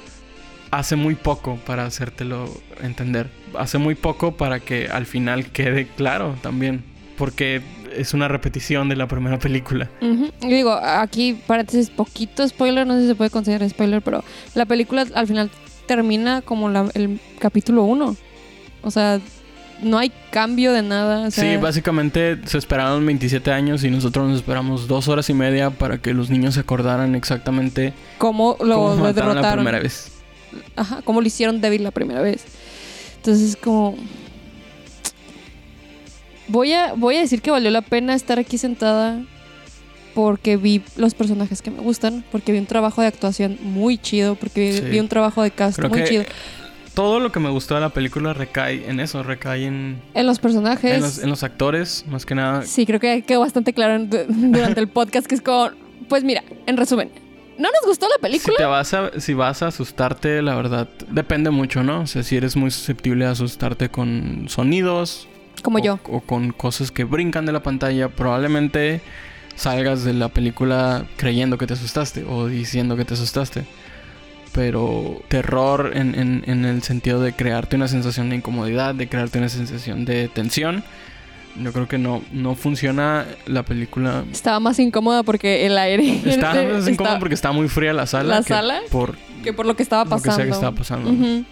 hace 0.71 0.95
muy 0.95 1.15
poco 1.15 1.57
para 1.65 1.85
hacértelo 1.85 2.49
entender. 2.81 3.29
Hace 3.57 3.77
muy 3.77 3.95
poco 3.95 4.35
para 4.35 4.59
que 4.59 4.87
al 4.87 5.05
final 5.05 5.45
quede 5.51 5.87
claro 5.87 6.35
también, 6.41 6.83
porque 7.17 7.61
es 7.95 8.13
una 8.13 8.27
repetición 8.27 8.89
de 8.89 8.97
la 8.97 9.07
primera 9.07 9.39
película. 9.39 9.89
Y 10.41 10.47
digo, 10.49 10.73
aquí 10.73 11.37
paréntesis, 11.47 11.89
poquito 11.89 12.45
spoiler, 12.47 12.85
no 12.85 12.95
sé 12.95 13.01
si 13.03 13.07
se 13.07 13.15
puede 13.15 13.29
considerar 13.29 13.69
spoiler, 13.69 14.01
pero 14.01 14.23
la 14.53 14.65
película 14.65 15.05
al 15.13 15.27
final 15.27 15.49
termina 15.87 16.41
como 16.41 16.67
la- 16.69 16.89
el 16.93 17.19
capítulo 17.39 17.83
1. 17.83 18.17
O 18.81 18.91
sea, 18.91 19.19
no 19.81 19.97
hay 19.97 20.11
cambio 20.31 20.71
de 20.73 20.81
nada. 20.81 21.27
o 21.27 21.31
sea, 21.31 21.43
Sí, 21.43 21.57
básicamente 21.61 22.39
se 22.45 22.57
esperaron 22.57 23.05
27 23.05 23.51
años 23.51 23.83
y 23.83 23.89
nosotros 23.91 24.27
nos 24.27 24.37
esperamos 24.37 24.87
dos 24.87 25.07
horas 25.07 25.29
y 25.29 25.33
media 25.33 25.69
para 25.69 25.97
que 25.97 26.13
los 26.13 26.29
niños 26.29 26.53
se 26.55 26.61
acordaran 26.61 27.15
exactamente 27.15 27.93
cómo 28.17 28.57
lo, 28.61 28.75
cómo 28.75 28.89
lo 28.89 28.95
mataron 28.97 29.29
la 29.29 29.33
derrotaron. 29.35 29.65
primera 29.65 29.79
vez. 29.79 30.11
Ajá, 30.75 31.01
cómo 31.03 31.21
lo 31.21 31.27
hicieron 31.27 31.59
débil 31.61 31.83
la 31.83 31.91
primera 31.91 32.21
vez. 32.21 32.45
Entonces 33.17 33.49
es 33.49 33.55
como... 33.57 33.95
Voy 36.47 36.73
a, 36.73 36.93
voy 36.93 37.15
a 37.15 37.21
decir 37.21 37.41
que 37.41 37.49
valió 37.51 37.71
la 37.71 37.81
pena 37.81 38.13
estar 38.13 38.37
aquí 38.37 38.57
sentada 38.57 39.19
porque 40.13 40.57
vi 40.57 40.81
los 40.95 41.13
personajes 41.15 41.61
que 41.61 41.71
me 41.71 41.79
gustan, 41.81 42.23
porque 42.31 42.51
vi 42.51 42.59
un 42.59 42.67
trabajo 42.67 43.01
de 43.01 43.07
actuación 43.07 43.57
muy 43.61 43.97
chido, 43.97 44.35
porque 44.35 44.71
vi, 44.71 44.77
Sí. 44.77 44.81
vi 44.91 44.99
un 44.99 45.07
trabajo 45.09 45.41
de 45.43 45.51
cast 45.51 45.77
Creo 45.77 45.89
muy 45.89 46.03
que 46.03 46.07
chido. 46.07 46.23
Todo 46.95 47.19
lo 47.19 47.31
que 47.31 47.39
me 47.39 47.49
gustó 47.49 47.75
de 47.75 47.81
la 47.81 47.89
película 47.89 48.33
recae 48.33 48.89
en 48.89 48.99
eso, 48.99 49.21
recae 49.21 49.65
en, 49.65 50.01
En 50.13 50.25
los 50.25 50.39
personajes. 50.39 50.91
en, 50.95 51.01
los, 51.01 51.19
en 51.19 51.29
los 51.29 51.43
actores, 51.43 52.05
más 52.07 52.25
que 52.25 52.33
nada. 52.35 52.63
Sí, 52.63 52.85
creo 52.85 52.99
que 52.99 53.21
quedó 53.21 53.41
bastante 53.41 53.73
claro 53.73 54.03
durante 54.29 54.79
el 54.79 54.87
podcast 54.87 55.27
que 55.27 55.35
es 55.35 55.41
como, 55.41 55.69
pues 56.09 56.23
mira, 56.23 56.43
en 56.65 56.77
resumen, 56.77 57.11
no 57.57 57.69
nos 57.69 57.85
gustó 57.87 58.07
la 58.07 58.15
Si 58.15 58.21
película. 58.21 58.55
te 58.57 58.65
vas 58.65 58.93
a, 58.93 59.19
si 59.19 59.33
vas 59.33 59.61
a 59.61 59.67
asustarte, 59.67 60.41
la 60.41 60.55
verdad, 60.55 60.89
depende 61.11 61.51
mucho, 61.51 61.83
¿no? 61.83 62.01
O 62.01 62.07
sea, 62.07 62.23
si 62.23 62.35
eres 62.37 62.55
muy 62.55 62.71
susceptible 62.71 63.25
a 63.25 63.31
asustarte 63.31 63.89
con 63.89 64.45
sonidos 64.49 65.27
como 65.61 65.77
o, 65.77 65.81
yo. 65.81 65.99
o 66.09 66.21
con 66.21 66.51
cosas 66.51 66.91
que 66.91 67.03
brincan 67.03 67.45
de 67.45 67.51
la 67.53 67.61
pantalla, 67.63 68.09
probablemente 68.09 69.01
salgas 69.55 70.03
de 70.03 70.13
la 70.13 70.27
película 70.29 71.05
creyendo 71.17 71.57
que 71.57 71.65
te 71.65 71.73
asustaste 71.73 72.25
o 72.27 72.47
diciendo 72.47 72.97
que 72.97 73.05
te 73.05 73.13
asustaste. 73.13 73.63
Pero 74.55 75.21
terror 75.27 75.91
en, 75.93 76.15
en- 76.15 76.43
en 76.47 76.63
el 76.65 76.81
sentido 76.81 77.19
de 77.21 77.33
crearte 77.33 77.75
una 77.75 77.89
sensación 77.89 78.29
de 78.29 78.37
incomodidad, 78.37 78.95
de 78.95 79.07
crearte 79.09 79.37
una 79.37 79.49
sensación 79.49 80.05
de 80.05 80.29
tensión. 80.29 80.83
Yo 81.61 81.71
creo 81.73 81.87
que 81.89 81.97
no, 81.97 82.21
no 82.31 82.55
funciona 82.55 83.25
la 83.45 83.63
película. 83.63 84.23
Estaba 84.31 84.59
más 84.61 84.79
incómoda 84.79 85.23
porque 85.23 85.65
el 85.65 85.77
aire. 85.77 86.21
Está 86.25 86.53
más 86.53 86.87
está- 86.87 87.19
porque 87.19 87.35
está 87.35 87.51
muy 87.51 87.67
fría 87.67 87.91
la 87.93 88.07
sala. 88.07 88.35
¿La 88.37 88.41
que 88.43 88.47
sala? 88.53 88.79
Por 88.91 89.15
Que 89.43 89.51
por 89.53 89.65
lo 89.65 89.75
que 89.75 89.83
estaba 89.83 90.03
lo 90.05 90.09
que 90.09 90.15
pasando. 90.15 90.35
sea 90.37 90.45
que 90.45 90.51
estaba 90.51 90.71
pasando. 90.75 91.45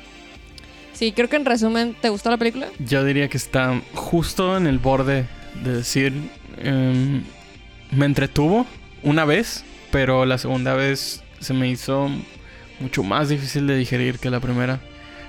Sí, 0.94 1.12
creo 1.12 1.28
que 1.28 1.36
en 1.38 1.46
resumen, 1.46 1.96
¿te 2.02 2.10
gustó 2.10 2.30
la 2.30 2.38
película? 2.38 2.68
Yo 2.80 3.04
diría 3.04 3.28
que 3.28 3.38
está 3.38 3.82
justo 3.94 4.56
en 4.58 4.68
el 4.68 4.80
borde 4.80 5.26
de 5.64 5.74
decir. 5.74 6.14
em, 6.62 7.24
me 7.92 8.06
entretuvo 8.06 8.66
una 9.04 9.26
vez, 9.26 9.64
pero 9.92 10.26
la 10.26 10.38
segunda 10.38 10.74
vez 10.74 11.24
se 11.40 11.54
me 11.54 11.68
hizo 11.70 12.10
mucho 12.84 13.04
más 13.04 13.30
difícil 13.30 13.66
de 13.66 13.76
digerir 13.76 14.20
que 14.20 14.30
la 14.30 14.40
primera. 14.40 14.80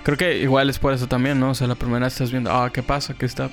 Creo 0.02 0.18
que 0.18 0.38
igual 0.38 0.68
es 0.68 0.78
por 0.78 0.92
eso 0.92 1.06
también, 1.06 1.40
¿no? 1.40 1.50
O 1.50 1.54
sea, 1.54 1.66
la 1.66 1.76
primera 1.76 2.06
estás 2.06 2.30
viendo, 2.30 2.50
ah, 2.50 2.70
¿qué 2.70 2.82
pasa? 2.82 3.14
¿Qué 3.14 3.24
está 3.24 3.48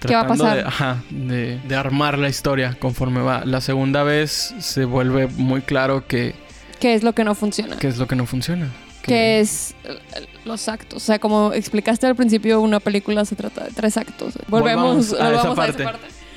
¿Qué 0.00 0.14
va 0.14 0.20
a 0.20 0.26
tratando 0.26 0.44
pasar? 0.44 0.56
De, 0.56 0.62
ajá, 0.64 1.02
de, 1.10 1.58
de 1.58 1.76
armar 1.76 2.18
la 2.18 2.28
historia 2.28 2.76
conforme 2.78 3.20
va. 3.20 3.44
La 3.44 3.60
segunda 3.60 4.02
vez 4.02 4.54
se 4.60 4.84
vuelve 4.84 5.26
muy 5.26 5.60
claro 5.60 6.06
que, 6.06 6.34
¿Qué 6.80 6.94
es 6.94 7.02
lo 7.02 7.12
que 7.12 7.24
no 7.24 7.34
funciona? 7.34 7.76
que 7.76 7.88
es 7.88 7.98
lo 7.98 8.06
que 8.06 8.16
no 8.16 8.24
funciona. 8.24 8.68
que 9.02 9.40
es 9.40 9.74
eh, 9.84 9.98
los 10.44 10.68
actos. 10.68 11.02
O 11.02 11.04
sea, 11.04 11.18
como 11.18 11.52
explicaste 11.52 12.06
al 12.06 12.14
principio, 12.14 12.60
una 12.60 12.80
película 12.80 13.24
se 13.24 13.36
trata 13.36 13.64
de 13.64 13.72
tres 13.72 13.96
actos. 13.96 14.38
Volvemos, 14.48 15.10
Volvamos 15.10 15.12
a 15.12 15.16
esa 15.16 15.48
volvamos 15.48 15.56
parte. 15.56 15.84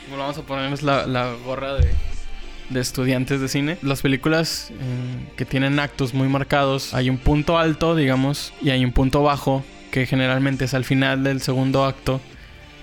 Vamos 0.10 0.38
a 0.38 0.42
ponernos 0.42 0.82
la, 0.84 1.06
la 1.06 1.34
gorra 1.46 1.76
de, 1.76 1.90
de 2.72 2.80
estudiantes 2.80 3.42
de 3.42 3.48
cine. 3.48 3.78
Las 3.82 4.02
películas 4.02 4.72
eh, 4.72 4.76
que 5.36 5.46
tienen 5.46 5.80
actos 5.80 6.14
muy 6.14 6.28
marcados, 6.28 6.94
hay 6.94 7.10
un 7.10 7.18
punto 7.18 7.58
alto, 7.58 7.96
digamos, 7.96 8.54
y 8.62 8.70
hay 8.70 8.84
un 8.84 8.92
punto 8.92 9.24
bajo, 9.24 9.64
que 9.92 10.06
generalmente 10.06 10.66
es 10.66 10.74
al 10.74 10.86
final 10.86 11.24
del 11.24 11.42
segundo 11.42 11.86
acto, 11.86 12.22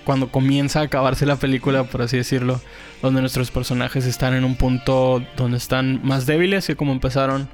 cuando 0.05 0.31
comienza 0.31 0.79
a 0.79 0.83
acabarse 0.83 1.25
la 1.25 1.35
película, 1.35 1.83
por 1.83 2.01
así 2.01 2.17
decirlo, 2.17 2.61
donde 3.01 3.21
nuestros 3.21 3.51
personajes 3.51 4.05
están 4.05 4.33
en 4.33 4.43
un 4.43 4.55
punto 4.55 5.23
donde 5.37 5.57
están 5.57 5.99
más 6.03 6.25
débiles 6.25 6.65
que 6.65 6.75
como 6.75 6.91
empezaron, 6.91 7.49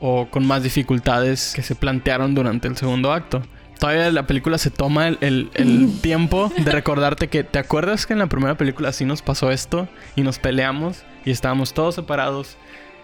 o 0.00 0.26
con 0.28 0.44
más 0.44 0.64
dificultades 0.64 1.52
que 1.54 1.62
se 1.62 1.76
plantearon 1.76 2.34
durante 2.34 2.66
el 2.66 2.76
segundo 2.76 3.12
acto. 3.12 3.42
Todavía 3.82 4.12
la 4.12 4.28
película 4.28 4.58
se 4.58 4.70
toma 4.70 5.08
el, 5.08 5.18
el- 5.20 5.50
el 5.54 6.00
tiempo 6.02 6.52
de 6.56 6.70
recordarte 6.70 7.26
que, 7.26 7.42
¿te 7.42 7.58
acuerdas 7.58 8.06
que 8.06 8.12
en 8.12 8.20
la 8.20 8.28
primera 8.28 8.56
película 8.56 8.92
sí 8.92 9.04
nos 9.04 9.22
pasó 9.22 9.50
esto? 9.50 9.88
Y 10.14 10.22
nos 10.22 10.38
peleamos 10.38 11.02
y 11.24 11.32
estábamos 11.32 11.74
todos 11.74 11.96
separados. 11.96 12.56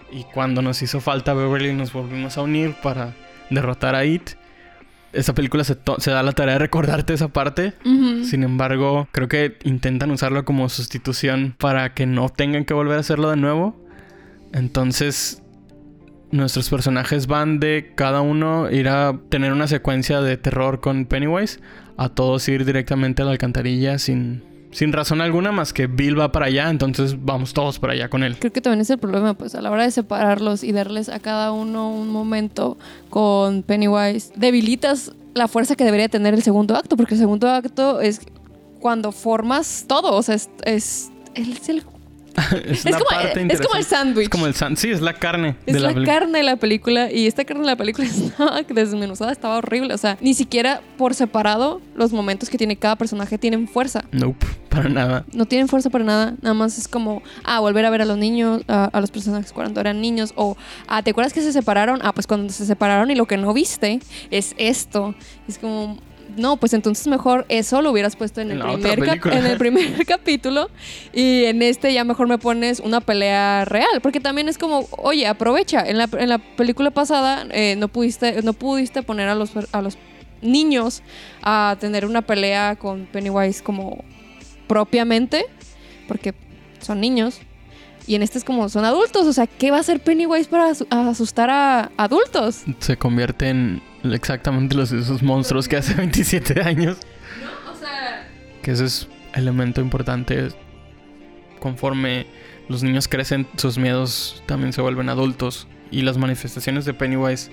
Y 0.09 0.23
cuando 0.23 0.61
nos 0.61 0.81
hizo 0.81 1.01
falta 1.01 1.33
Beverly 1.33 1.73
nos 1.73 1.91
volvimos 1.91 2.37
a 2.37 2.43
unir 2.43 2.75
para 2.81 3.13
derrotar 3.49 3.93
a 3.93 4.05
It. 4.05 4.29
Esa 5.11 5.33
película 5.35 5.63
se, 5.65 5.75
to- 5.75 5.99
se 5.99 6.11
da 6.11 6.23
la 6.23 6.31
tarea 6.31 6.53
de 6.53 6.59
recordarte 6.59 7.13
esa 7.13 7.27
parte. 7.27 7.73
Sin 8.23 8.43
embargo, 8.43 9.07
creo 9.11 9.27
que 9.27 9.57
intentan 9.65 10.11
usarlo 10.11 10.45
como 10.45 10.69
sustitución 10.69 11.55
para 11.57 11.93
que 11.93 12.05
no 12.05 12.29
tengan 12.29 12.63
que 12.63 12.73
volver 12.73 12.95
a 12.97 13.01
hacerlo 13.01 13.29
de 13.29 13.35
nuevo. 13.37 13.75
Entonces, 14.53 15.41
nuestros 16.31 16.69
personajes 16.69 17.27
van 17.27 17.59
de 17.59 17.91
cada 17.95 18.21
uno 18.21 18.69
ir 18.69 18.87
a 18.89 19.19
tener 19.29 19.51
una 19.51 19.67
secuencia 19.67 20.21
de 20.21 20.37
terror 20.37 20.79
con 20.79 21.05
Pennywise, 21.05 21.59
a 21.97 22.09
todos 22.09 22.47
ir 22.49 22.65
directamente 22.65 23.21
a 23.21 23.25
la 23.25 23.31
alcantarilla 23.31 23.97
sin, 23.99 24.43
sin 24.71 24.93
razón 24.93 25.21
alguna 25.21 25.51
más 25.51 25.73
que 25.73 25.87
Bill 25.87 26.19
va 26.19 26.31
para 26.31 26.45
allá, 26.45 26.69
entonces 26.69 27.17
vamos 27.25 27.53
todos 27.53 27.79
para 27.79 27.93
allá 27.93 28.09
con 28.09 28.23
él. 28.23 28.37
Creo 28.37 28.53
que 28.53 28.61
también 28.61 28.81
es 28.81 28.89
el 28.89 28.99
problema, 28.99 29.33
pues 29.33 29.55
a 29.55 29.61
la 29.61 29.71
hora 29.71 29.83
de 29.83 29.91
separarlos 29.91 30.63
y 30.63 30.71
darles 30.71 31.09
a 31.09 31.19
cada 31.19 31.51
uno 31.51 31.89
un 31.91 32.09
momento 32.09 32.77
con 33.09 33.63
Pennywise, 33.63 34.31
debilitas 34.35 35.13
la 35.33 35.47
fuerza 35.47 35.75
que 35.75 35.83
debería 35.83 36.09
tener 36.09 36.33
el 36.33 36.43
segundo 36.43 36.75
acto, 36.75 36.95
porque 36.97 37.15
el 37.15 37.19
segundo 37.19 37.49
acto 37.49 38.01
es 38.01 38.21
cuando 38.79 39.11
formas 39.11 39.85
todo, 39.87 40.15
o 40.15 40.21
sea, 40.23 40.35
es, 40.35 40.49
es, 40.63 41.11
es 41.35 41.69
el- 41.69 41.83
es 42.65 42.85
es 42.85 42.95
como, 42.95 43.05
parte 43.09 43.47
es 43.49 43.61
como 43.61 43.75
el 43.75 43.83
sándwich. 43.83 44.29
Como 44.29 44.47
el 44.47 44.55
Sí, 44.77 44.91
es 44.91 45.01
la 45.01 45.13
carne 45.13 45.55
Es 45.65 45.73
de 45.73 45.79
la, 45.79 45.93
carne 46.03 46.39
de 46.39 46.43
la 46.43 46.55
película 46.57 47.11
y 47.11 47.27
esta 47.27 47.45
carne 47.45 47.61
de 47.61 47.67
la 47.67 47.75
película 47.75 48.07
estaba 48.07 48.61
desmenuzada, 48.61 49.31
estaba 49.31 49.57
horrible. 49.57 49.93
O 49.93 49.97
sea, 49.97 50.17
ni 50.21 50.33
siquiera 50.33 50.81
por 50.97 51.13
separado 51.15 51.81
los 51.95 52.13
momentos 52.13 52.49
que 52.49 52.57
tiene 52.57 52.75
cada 52.75 52.95
personaje 52.95 53.37
tienen 53.37 53.67
fuerza. 53.67 54.03
Nope, 54.11 54.45
para 54.69 54.89
nada. 54.89 55.25
No 55.33 55.45
tienen 55.45 55.67
fuerza 55.67 55.89
para 55.89 56.03
nada. 56.03 56.35
Nada 56.41 56.53
más 56.53 56.77
es 56.77 56.87
como, 56.87 57.21
ah, 57.43 57.59
volver 57.59 57.85
a 57.85 57.89
ver 57.89 58.01
a 58.01 58.05
los 58.05 58.17
niños, 58.17 58.61
a, 58.67 58.85
a 58.85 59.01
los 59.01 59.11
personajes 59.11 59.51
cuando 59.51 59.81
eran 59.81 60.01
niños. 60.01 60.33
O, 60.35 60.57
ah, 60.87 61.01
¿te 61.03 61.11
acuerdas 61.11 61.33
que 61.33 61.41
se 61.41 61.51
separaron? 61.51 61.99
Ah, 62.03 62.13
pues 62.13 62.27
cuando 62.27 62.51
se 62.53 62.65
separaron 62.65 63.11
y 63.11 63.15
lo 63.15 63.25
que 63.25 63.37
no 63.37 63.53
viste 63.53 63.99
es 64.31 64.53
esto. 64.57 65.15
Es 65.47 65.57
como, 65.57 65.97
no, 66.37 66.57
pues 66.57 66.73
entonces 66.73 67.07
mejor 67.07 67.45
eso 67.49 67.81
lo 67.81 67.91
hubieras 67.91 68.15
puesto 68.15 68.41
en, 68.41 68.51
el, 68.51 68.59
primer 68.59 69.19
en 69.33 69.45
el 69.45 69.57
primer 69.57 70.05
capítulo. 70.07 70.69
Y 71.13 71.45
en 71.45 71.61
este 71.61 71.93
ya 71.93 72.03
mejor 72.03 72.27
me 72.27 72.37
pones 72.37 72.79
una 72.79 73.01
pelea 73.01 73.65
real. 73.65 74.01
Porque 74.01 74.19
también 74.19 74.47
es 74.49 74.57
como, 74.57 74.87
oye, 74.91 75.27
aprovecha. 75.27 75.83
En 75.87 75.97
la, 75.97 76.09
en 76.17 76.29
la 76.29 76.37
película 76.37 76.91
pasada 76.91 77.45
eh, 77.51 77.75
no, 77.77 77.87
pudiste, 77.87 78.41
no 78.41 78.53
pudiste 78.53 79.03
poner 79.03 79.27
a 79.29 79.35
los, 79.35 79.51
a 79.71 79.81
los 79.81 79.97
niños 80.41 81.01
a 81.41 81.75
tener 81.79 82.05
una 82.05 82.21
pelea 82.21 82.75
con 82.77 83.05
Pennywise 83.07 83.61
como 83.61 84.03
propiamente, 84.67 85.45
porque 86.07 86.33
son 86.79 87.01
niños. 87.01 87.39
Y 88.07 88.15
en 88.15 88.23
este 88.23 88.37
es 88.39 88.43
como 88.43 88.69
son 88.69 88.85
adultos, 88.85 89.27
o 89.27 89.33
sea, 89.33 89.45
¿qué 89.45 89.69
va 89.69 89.77
a 89.77 89.79
hacer 89.81 89.99
Pennywise 89.99 90.47
para 90.49 90.69
asu- 90.71 90.87
asustar 90.89 91.49
a 91.51 91.91
adultos? 91.97 92.63
Se 92.79 92.97
convierte 92.97 93.49
en 93.49 93.81
exactamente 94.03 94.75
los 94.75 94.91
esos 94.91 95.21
monstruos 95.23 95.67
que 95.67 95.77
hace 95.77 95.93
27 95.95 96.61
años. 96.61 96.97
o 97.71 97.77
sea, 97.79 98.27
Que 98.61 98.71
ese 98.71 98.85
es 98.85 99.07
elemento 99.33 99.81
importante. 99.81 100.49
Conforme 101.59 102.25
los 102.69 102.83
niños 102.83 103.07
crecen, 103.07 103.47
sus 103.57 103.77
miedos 103.77 104.43
también 104.45 104.71
se 104.73 104.81
vuelven 104.81 105.09
adultos. 105.09 105.67
Y 105.91 106.03
las 106.03 106.17
manifestaciones 106.17 106.85
de 106.85 106.93
Pennywise 106.93 107.49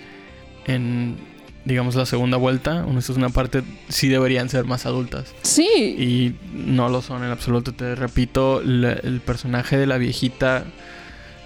en, 0.67 1.17
digamos, 1.65 1.95
la 1.97 2.07
segunda 2.07 2.37
vuelta, 2.37 2.85
o 2.85 2.97
esto 2.99 3.13
es 3.13 3.19
una 3.19 3.31
parte, 3.31 3.63
sí 3.89 4.09
deberían 4.09 4.49
ser 4.49 4.65
más 4.65 4.87
adultas. 4.87 5.35
sí. 5.43 5.67
Y 5.99 6.35
no 6.53 6.89
lo 6.89 7.03
son 7.03 7.25
en 7.25 7.31
absoluto. 7.31 7.73
Te 7.73 7.95
repito, 7.95 8.61
la- 8.63 8.93
el 8.93 9.21
personaje 9.21 9.77
de 9.79 9.87
la 9.87 9.97
viejita, 9.99 10.65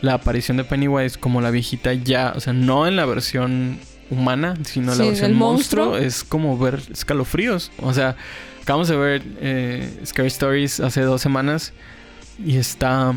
la 0.03 0.15
aparición 0.15 0.57
de 0.57 0.65
Pennywise 0.65 1.17
como 1.19 1.41
la 1.41 1.51
viejita 1.51 1.93
ya, 1.95 2.33
o 2.35 2.41
sea, 2.41 2.53
no 2.53 2.87
en 2.87 2.97
la 2.97 3.05
versión 3.07 3.79
humana, 4.11 4.55
sino 4.65 4.93
en 4.93 4.99
la 4.99 5.05
Sí, 5.05 5.11
versión 5.11 5.35
monstruo, 5.35 5.85
monstruo. 5.87 6.07
es 6.07 6.25
como 6.25 6.59
ver 6.59 6.83
escalofríos. 6.93 7.71
O 7.81 7.93
sea, 7.95 8.17
acabamos 8.63 8.89
de 8.89 8.97
ver 8.97 9.23
eh, 9.41 10.01
Scary 10.05 10.29
Stories 10.29 10.81
hace 10.81 11.03
dos 11.03 11.21
semanas 11.23 11.73
y 12.45 12.57
está 12.57 13.15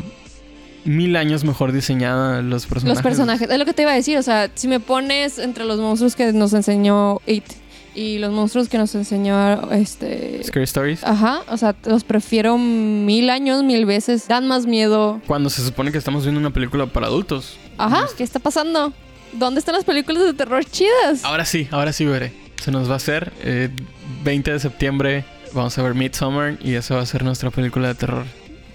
mil 0.84 1.16
años 1.16 1.44
mejor 1.44 1.72
diseñada 1.72 2.42
los 2.42 2.66
personajes. 2.66 2.96
Los 2.98 3.02
personajes, 3.02 3.50
es 3.50 3.58
lo 3.58 3.64
que 3.64 3.72
te 3.72 3.82
iba 3.82 3.92
a 3.92 3.94
decir, 3.94 4.18
o 4.18 4.22
sea, 4.22 4.50
si 4.54 4.68
me 4.68 4.80
pones 4.80 5.38
entre 5.38 5.64
los 5.64 5.78
monstruos 5.80 6.14
que 6.14 6.32
nos 6.32 6.52
enseñó 6.52 7.20
It 7.26 7.44
y 7.94 8.18
los 8.18 8.32
monstruos 8.32 8.68
que 8.68 8.76
nos 8.76 8.94
enseñó 8.94 9.70
este... 9.70 10.42
Scary 10.44 10.64
Stories. 10.64 11.04
Ajá, 11.04 11.42
o 11.48 11.56
sea, 11.56 11.74
los 11.86 12.04
prefiero 12.04 12.58
mil 12.58 13.30
años, 13.30 13.62
mil 13.62 13.86
veces, 13.86 14.26
dan 14.28 14.46
más 14.48 14.66
miedo. 14.66 15.20
Cuando 15.26 15.48
se 15.48 15.64
supone 15.64 15.90
que 15.92 15.98
estamos 15.98 16.24
viendo 16.24 16.40
una 16.40 16.50
película 16.50 16.86
para 16.86 17.06
adultos. 17.06 17.56
Ajá, 17.78 18.06
¿qué 18.18 18.24
está 18.24 18.40
pasando? 18.40 18.92
¿Dónde 19.34 19.58
están 19.60 19.74
las 19.74 19.84
películas 19.84 20.24
de 20.24 20.34
terror 20.34 20.64
chidas? 20.64 21.24
Ahora 21.24 21.44
sí, 21.44 21.68
ahora 21.70 21.92
sí 21.92 22.04
veré. 22.04 22.32
Se 22.62 22.70
nos 22.70 22.88
va 22.88 22.94
a 22.94 22.96
hacer. 22.96 23.32
eh, 23.42 23.68
20 24.22 24.52
de 24.52 24.60
septiembre 24.60 25.24
vamos 25.52 25.76
a 25.78 25.82
ver 25.82 25.94
Midsommar 25.94 26.58
y 26.60 26.74
esa 26.74 26.96
va 26.96 27.02
a 27.02 27.06
ser 27.06 27.24
nuestra 27.24 27.50
película 27.50 27.88
de 27.88 27.94
terror. 27.94 28.24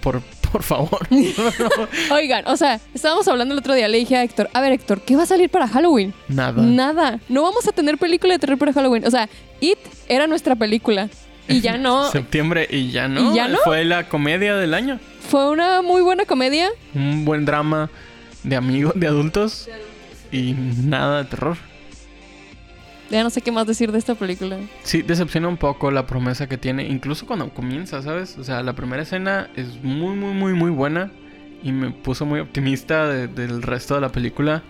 Por, 0.00 0.20
por 0.50 0.62
favor. 0.62 1.06
Oigan, 2.10 2.46
o 2.46 2.56
sea, 2.56 2.80
estábamos 2.94 3.28
hablando 3.28 3.52
el 3.54 3.58
otro 3.60 3.74
día, 3.74 3.86
le 3.88 3.98
dije 3.98 4.16
a 4.16 4.22
Héctor, 4.22 4.48
a 4.54 4.60
ver 4.60 4.72
Héctor, 4.72 5.02
¿qué 5.02 5.14
va 5.16 5.24
a 5.24 5.26
salir 5.26 5.50
para 5.50 5.68
Halloween? 5.68 6.14
Nada. 6.28 6.62
Nada. 6.62 7.20
No 7.28 7.42
vamos 7.42 7.66
a 7.68 7.72
tener 7.72 7.98
película 7.98 8.32
de 8.34 8.38
terror 8.38 8.58
para 8.58 8.72
Halloween. 8.72 9.06
O 9.06 9.10
sea, 9.10 9.28
It 9.60 9.78
era 10.08 10.26
nuestra 10.26 10.56
película. 10.56 11.08
Y 11.48 11.60
ya 11.60 11.76
no. 11.76 12.10
Septiembre 12.12 12.66
y 12.70 12.90
ya 12.90 13.08
no. 13.08 13.32
¿Y 13.32 13.36
ya 13.36 13.48
no? 13.48 13.58
Fue 13.64 13.84
la 13.84 14.08
comedia 14.08 14.56
del 14.56 14.72
año. 14.74 14.98
Fue 15.28 15.50
una 15.50 15.82
muy 15.82 16.00
buena 16.02 16.24
comedia. 16.24 16.70
Un 16.94 17.24
buen 17.24 17.44
drama 17.44 17.90
de 18.42 18.56
amigos, 18.56 18.94
de 18.96 19.06
adultos. 19.06 19.68
Y 20.32 20.52
nada 20.84 21.22
de 21.22 21.28
terror. 21.30 21.56
Ya 23.10 23.24
no 23.24 23.30
sé 23.30 23.40
qué 23.40 23.50
más 23.50 23.66
decir 23.66 23.90
de 23.90 23.98
esta 23.98 24.14
película. 24.14 24.58
Sí, 24.84 25.02
decepciona 25.02 25.48
un 25.48 25.56
poco 25.56 25.90
la 25.90 26.06
promesa 26.06 26.48
que 26.48 26.56
tiene, 26.56 26.86
incluso 26.86 27.26
cuando 27.26 27.48
comienza, 27.52 28.00
¿sabes? 28.02 28.38
O 28.38 28.44
sea, 28.44 28.62
la 28.62 28.74
primera 28.74 29.02
escena 29.02 29.50
es 29.56 29.82
muy, 29.82 30.14
muy, 30.14 30.32
muy, 30.32 30.52
muy 30.52 30.70
buena 30.70 31.10
y 31.62 31.72
me 31.72 31.90
puso 31.90 32.24
muy 32.24 32.38
optimista 32.38 33.08
de- 33.08 33.26
del 33.26 33.62
resto 33.62 33.96
de 33.96 34.00
la 34.00 34.10
película. 34.10 34.62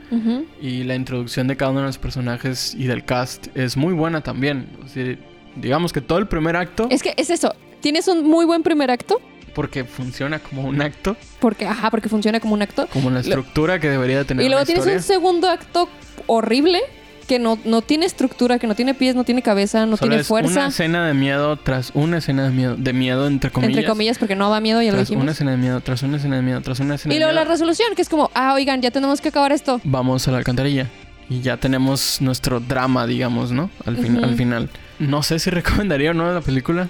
Y 0.61 0.85
la 0.85 0.95
introducción 0.95 1.49
de 1.49 1.57
cada 1.59 1.71
uno 1.73 1.81
de 1.81 1.87
los 1.89 1.99
personajes 1.99 2.75
y 2.75 2.85
del 2.85 3.05
cast 3.05 3.49
es 3.55 3.77
muy 3.77 3.93
buena 3.93 4.23
también. 4.23 4.69
O 4.83 4.89
sea, 4.89 5.17
digamos 5.57 5.93
que 5.93 6.01
todo 6.01 6.19
el 6.19 6.27
primer 6.27 6.57
acto, 6.57 6.89
Es 6.91 7.03
que 7.03 7.13
es 7.19 7.29
eso. 7.29 7.55
Tienes 7.83 8.09
un 8.09 8.27
muy 8.27 8.47
buen 8.47 8.63
primer 8.63 8.91
acto. 8.91 9.21
Porque 9.55 9.85
funciona 9.85 10.39
como 10.39 10.63
un 10.63 10.81
acto, 10.83 11.17
Porque, 11.41 11.67
ajá, 11.67 11.91
porque 11.91 12.09
funciona 12.09 12.41
como 12.41 12.55
un 12.55 12.63
acto. 12.63 12.87
como 12.93 13.11
la 13.11 13.21
estructura 13.21 13.79
que 13.81 13.89
debería 13.91 14.19
de 14.19 14.25
tener 14.25 14.45
Y 14.45 14.49
luego 14.49 14.61
una 14.61 14.67
tienes 14.67 14.81
historia. 14.83 14.99
un 14.99 15.03
segundo 15.05 15.49
acto 15.49 15.89
horrible. 16.27 16.81
que 17.27 17.39
no, 17.39 17.61
no 17.65 17.81
tiene 17.81 18.07
estructura, 18.07 18.59
que 18.59 18.67
no 18.67 18.75
tiene 18.75 18.93
pies, 18.93 19.15
no 19.15 19.23
tiene 19.23 19.41
cabeza, 19.41 19.87
no 19.87 19.97
Solo 19.97 20.09
tiene 20.09 20.23
es 20.23 20.27
fuerza. 20.27 20.51
Una 20.51 20.67
escena 20.67 21.07
de 21.07 21.15
miedo 21.15 21.57
tras 21.59 21.93
una 21.95 22.19
escena 22.19 22.43
de 22.43 22.51
miedo, 22.51 22.75
de 22.77 22.93
miedo 22.93 23.29
entre 23.29 23.53
comillas. 23.53 23.77
entre 23.77 23.89
comillas, 23.89 24.19
porque 24.19 24.35
no 24.35 24.51
da 24.51 24.61
miedo, 24.61 24.83
ya 24.83 24.91
lo 24.91 24.99
dijimos. 24.99 25.23
una 25.23 25.31
escena 25.31 25.53
de 25.53 25.57
miedo, 25.57 25.81
tras 25.81 26.03
una 26.03 26.17
escena 26.17 26.35
de 26.35 26.43
miedo, 26.43 26.61
tras 26.61 26.81
una 26.81 26.97
escena 26.97 27.15
Y 27.15 27.19
de 27.19 27.21
luego 27.21 27.33
la 27.33 27.43
miedo. 27.43 27.53
resolución, 27.53 27.95
que 27.95 28.03
es 28.03 28.09
como, 28.09 28.33
ah, 28.35 28.53
oigan, 28.55 28.83
ya 28.83 28.91
tenemos 28.91 29.21
que 29.21 29.29
acabar 29.29 29.53
esto. 29.53 29.81
Vamos 29.85 30.27
a 30.27 30.33
la 30.33 30.39
alcantarilla. 30.39 30.89
Y 31.29 31.41
ya 31.41 31.57
tenemos 31.57 32.21
nuestro 32.21 32.59
drama, 32.59 33.07
digamos, 33.07 33.53
¿no? 33.53 33.71
Al, 33.87 33.97
fin- 33.97 34.25
al 34.25 34.35
final. 34.35 34.69
No 34.99 35.23
sé 35.23 35.39
si 35.39 35.51
recomendaría 35.51 36.11
o 36.11 36.15
no 36.15 36.35
la 36.35 36.41
película. 36.41 36.89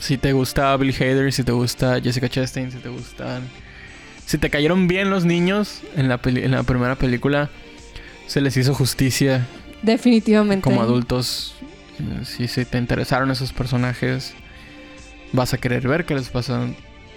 Si 0.00 0.18
te 0.18 0.32
gusta 0.32 0.76
Bill 0.76 0.94
Hader, 0.94 1.32
si 1.32 1.42
te 1.42 1.52
gusta 1.52 2.00
Jessica 2.00 2.28
Chastain, 2.28 2.70
si 2.70 2.78
te 2.78 2.88
gustan... 2.88 3.42
Si 4.26 4.38
te 4.38 4.50
cayeron 4.50 4.88
bien 4.88 5.08
los 5.08 5.24
niños 5.24 5.82
en 5.96 6.08
la, 6.08 6.18
peli- 6.18 6.42
en 6.42 6.50
la 6.50 6.62
primera 6.64 6.96
película, 6.96 7.48
se 8.26 8.40
les 8.40 8.56
hizo 8.56 8.74
justicia 8.74 9.46
Definitivamente. 9.82 10.62
como 10.64 10.82
adultos. 10.82 11.54
Si, 12.24 12.48
si 12.48 12.64
te 12.64 12.76
interesaron 12.76 13.30
esos 13.30 13.52
personajes, 13.52 14.34
vas 15.32 15.54
a 15.54 15.58
querer 15.58 15.86
ver 15.86 16.04
qué 16.04 16.14
les 16.16 16.28
pasa 16.28 16.66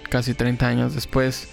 casi 0.08 0.34
30 0.34 0.66
años 0.68 0.94
después. 0.94 1.48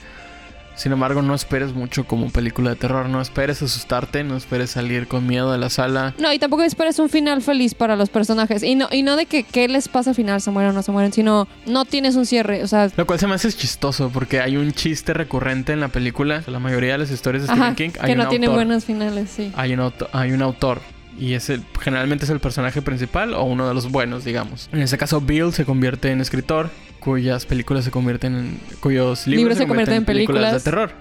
Sin 0.77 0.91
embargo, 0.91 1.21
no 1.21 1.33
esperes 1.33 1.73
mucho 1.73 2.05
como 2.05 2.29
película 2.29 2.69
de 2.69 2.75
terror. 2.75 3.09
No 3.09 3.19
esperes 3.19 3.61
asustarte, 3.63 4.23
no 4.23 4.37
esperes 4.37 4.69
salir 4.69 5.07
con 5.07 5.25
miedo 5.25 5.51
de 5.51 5.57
la 5.57 5.69
sala. 5.69 6.13
No, 6.19 6.31
y 6.31 6.39
tampoco 6.39 6.61
esperes 6.63 6.99
un 6.99 7.09
final 7.09 7.41
feliz 7.41 7.73
para 7.73 7.95
los 7.95 8.09
personajes. 8.09 8.61
Y 8.63 8.75
no, 8.75 8.87
y 8.91 9.01
no 9.03 9.15
de 9.15 9.25
que 9.25 9.43
qué 9.43 9.67
les 9.67 9.87
pasa 9.89 10.11
al 10.11 10.15
final, 10.15 10.39
se 10.39 10.51
mueren 10.51 10.71
o 10.71 10.73
no 10.73 10.83
se 10.83 10.91
mueren, 10.91 11.11
sino 11.11 11.47
no 11.65 11.83
tienes 11.85 12.15
un 12.15 12.25
cierre. 12.27 12.63
O 12.63 12.67
sea, 12.67 12.89
Lo 12.95 13.05
cual 13.07 13.17
se 13.19 13.25
me 13.27 13.33
hace 13.33 13.51
chistoso 13.51 14.09
porque 14.13 14.39
hay 14.39 14.55
un 14.55 14.71
chiste 14.71 15.13
recurrente 15.13 15.73
en 15.73 15.79
la 15.79 15.87
película. 15.87 16.43
La 16.45 16.59
mayoría 16.59 16.91
de 16.93 16.99
las 16.99 17.11
historias 17.11 17.47
de 17.47 17.51
ajá, 17.53 17.71
Stephen 17.73 17.75
King 17.93 17.99
hay 17.99 18.11
que 18.11 18.15
no 18.15 18.23
un 18.23 18.29
tienen 18.29 18.49
autor. 18.49 18.65
buenos 18.65 18.85
finales, 18.85 19.29
sí. 19.35 19.51
Hay 19.55 19.73
un, 19.73 19.79
auto- 19.79 20.09
hay 20.13 20.31
un 20.31 20.41
autor. 20.43 20.79
Y 21.19 21.33
es 21.33 21.49
el, 21.49 21.63
generalmente 21.81 22.25
es 22.25 22.29
el 22.29 22.39
personaje 22.39 22.83
principal 22.83 23.33
o 23.33 23.43
uno 23.43 23.67
de 23.67 23.73
los 23.73 23.89
buenos, 23.91 24.23
digamos. 24.23 24.69
En 24.71 24.81
este 24.83 24.99
caso, 24.99 25.19
Bill 25.19 25.51
se 25.51 25.65
convierte 25.65 26.11
en 26.11 26.21
escritor, 26.21 26.69
cuyas 27.07 27.45
películas 27.45 27.85
se 27.85 27.91
convierten 27.91 28.35
en. 28.35 28.59
cuyos 28.81 29.27
libros, 29.27 29.37
Libros 29.43 29.57
se 29.59 29.65
convierten 29.67 29.95
en 29.95 30.05
películas. 30.05 30.51
de 30.53 30.59
terror. 30.59 30.91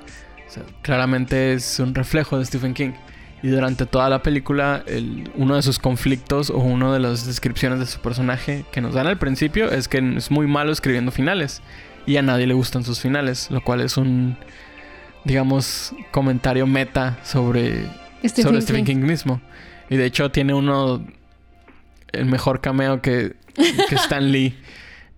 O 0.47 0.51
sea, 0.51 0.63
claramente 0.83 1.53
es 1.53 1.81
un 1.81 1.97
reflejo 1.97 2.39
de 2.39 2.45
Stephen 2.45 2.75
King. 2.75 2.93
Y 3.43 3.49
durante 3.49 3.87
toda 3.87 4.09
la 4.09 4.23
película, 4.23 4.85
el- 4.87 5.29
uno 5.35 5.57
de 5.57 5.63
sus 5.63 5.81
conflictos 5.81 6.51
o 6.51 6.59
una 6.59 6.93
de 6.93 7.01
las 7.01 7.27
descripciones 7.27 7.81
de 7.81 7.87
su 7.87 7.99
personaje 8.01 8.65
que 8.71 8.81
nos 8.81 8.95
dan 8.95 9.09
al 9.09 9.19
principio 9.19 9.69
es 9.73 9.89
que 9.89 9.99
es 10.17 10.31
muy 10.31 10.47
malo 10.47 10.71
escribiendo 10.71 11.11
finales. 11.11 11.61
Y 12.07 12.17
a 12.19 12.23
nadie 12.23 12.47
le 12.47 12.55
gustan 12.55 12.85
sus 12.85 13.01
finales, 13.01 13.51
lo 13.51 13.61
cual 13.63 13.81
es 13.81 13.97
un, 13.97 14.37
digamos, 15.25 15.93
comentario 16.13 16.69
meta 16.69 17.19
sobre 17.25 17.85
Stephen 18.25 18.43
sobre 18.45 18.59
King. 18.59 18.63
Stephen 18.63 18.85
King 18.85 18.97
mismo. 18.99 19.41
Y 19.91 19.97
de 19.97 20.05
hecho 20.07 20.31
tiene 20.31 20.55
uno 20.55 21.05
el 22.13 22.27
mejor 22.27 22.61
cameo 22.61 23.03
que, 23.03 23.35
que 23.89 23.95
Stan 23.97 24.31
Lee 24.31 24.57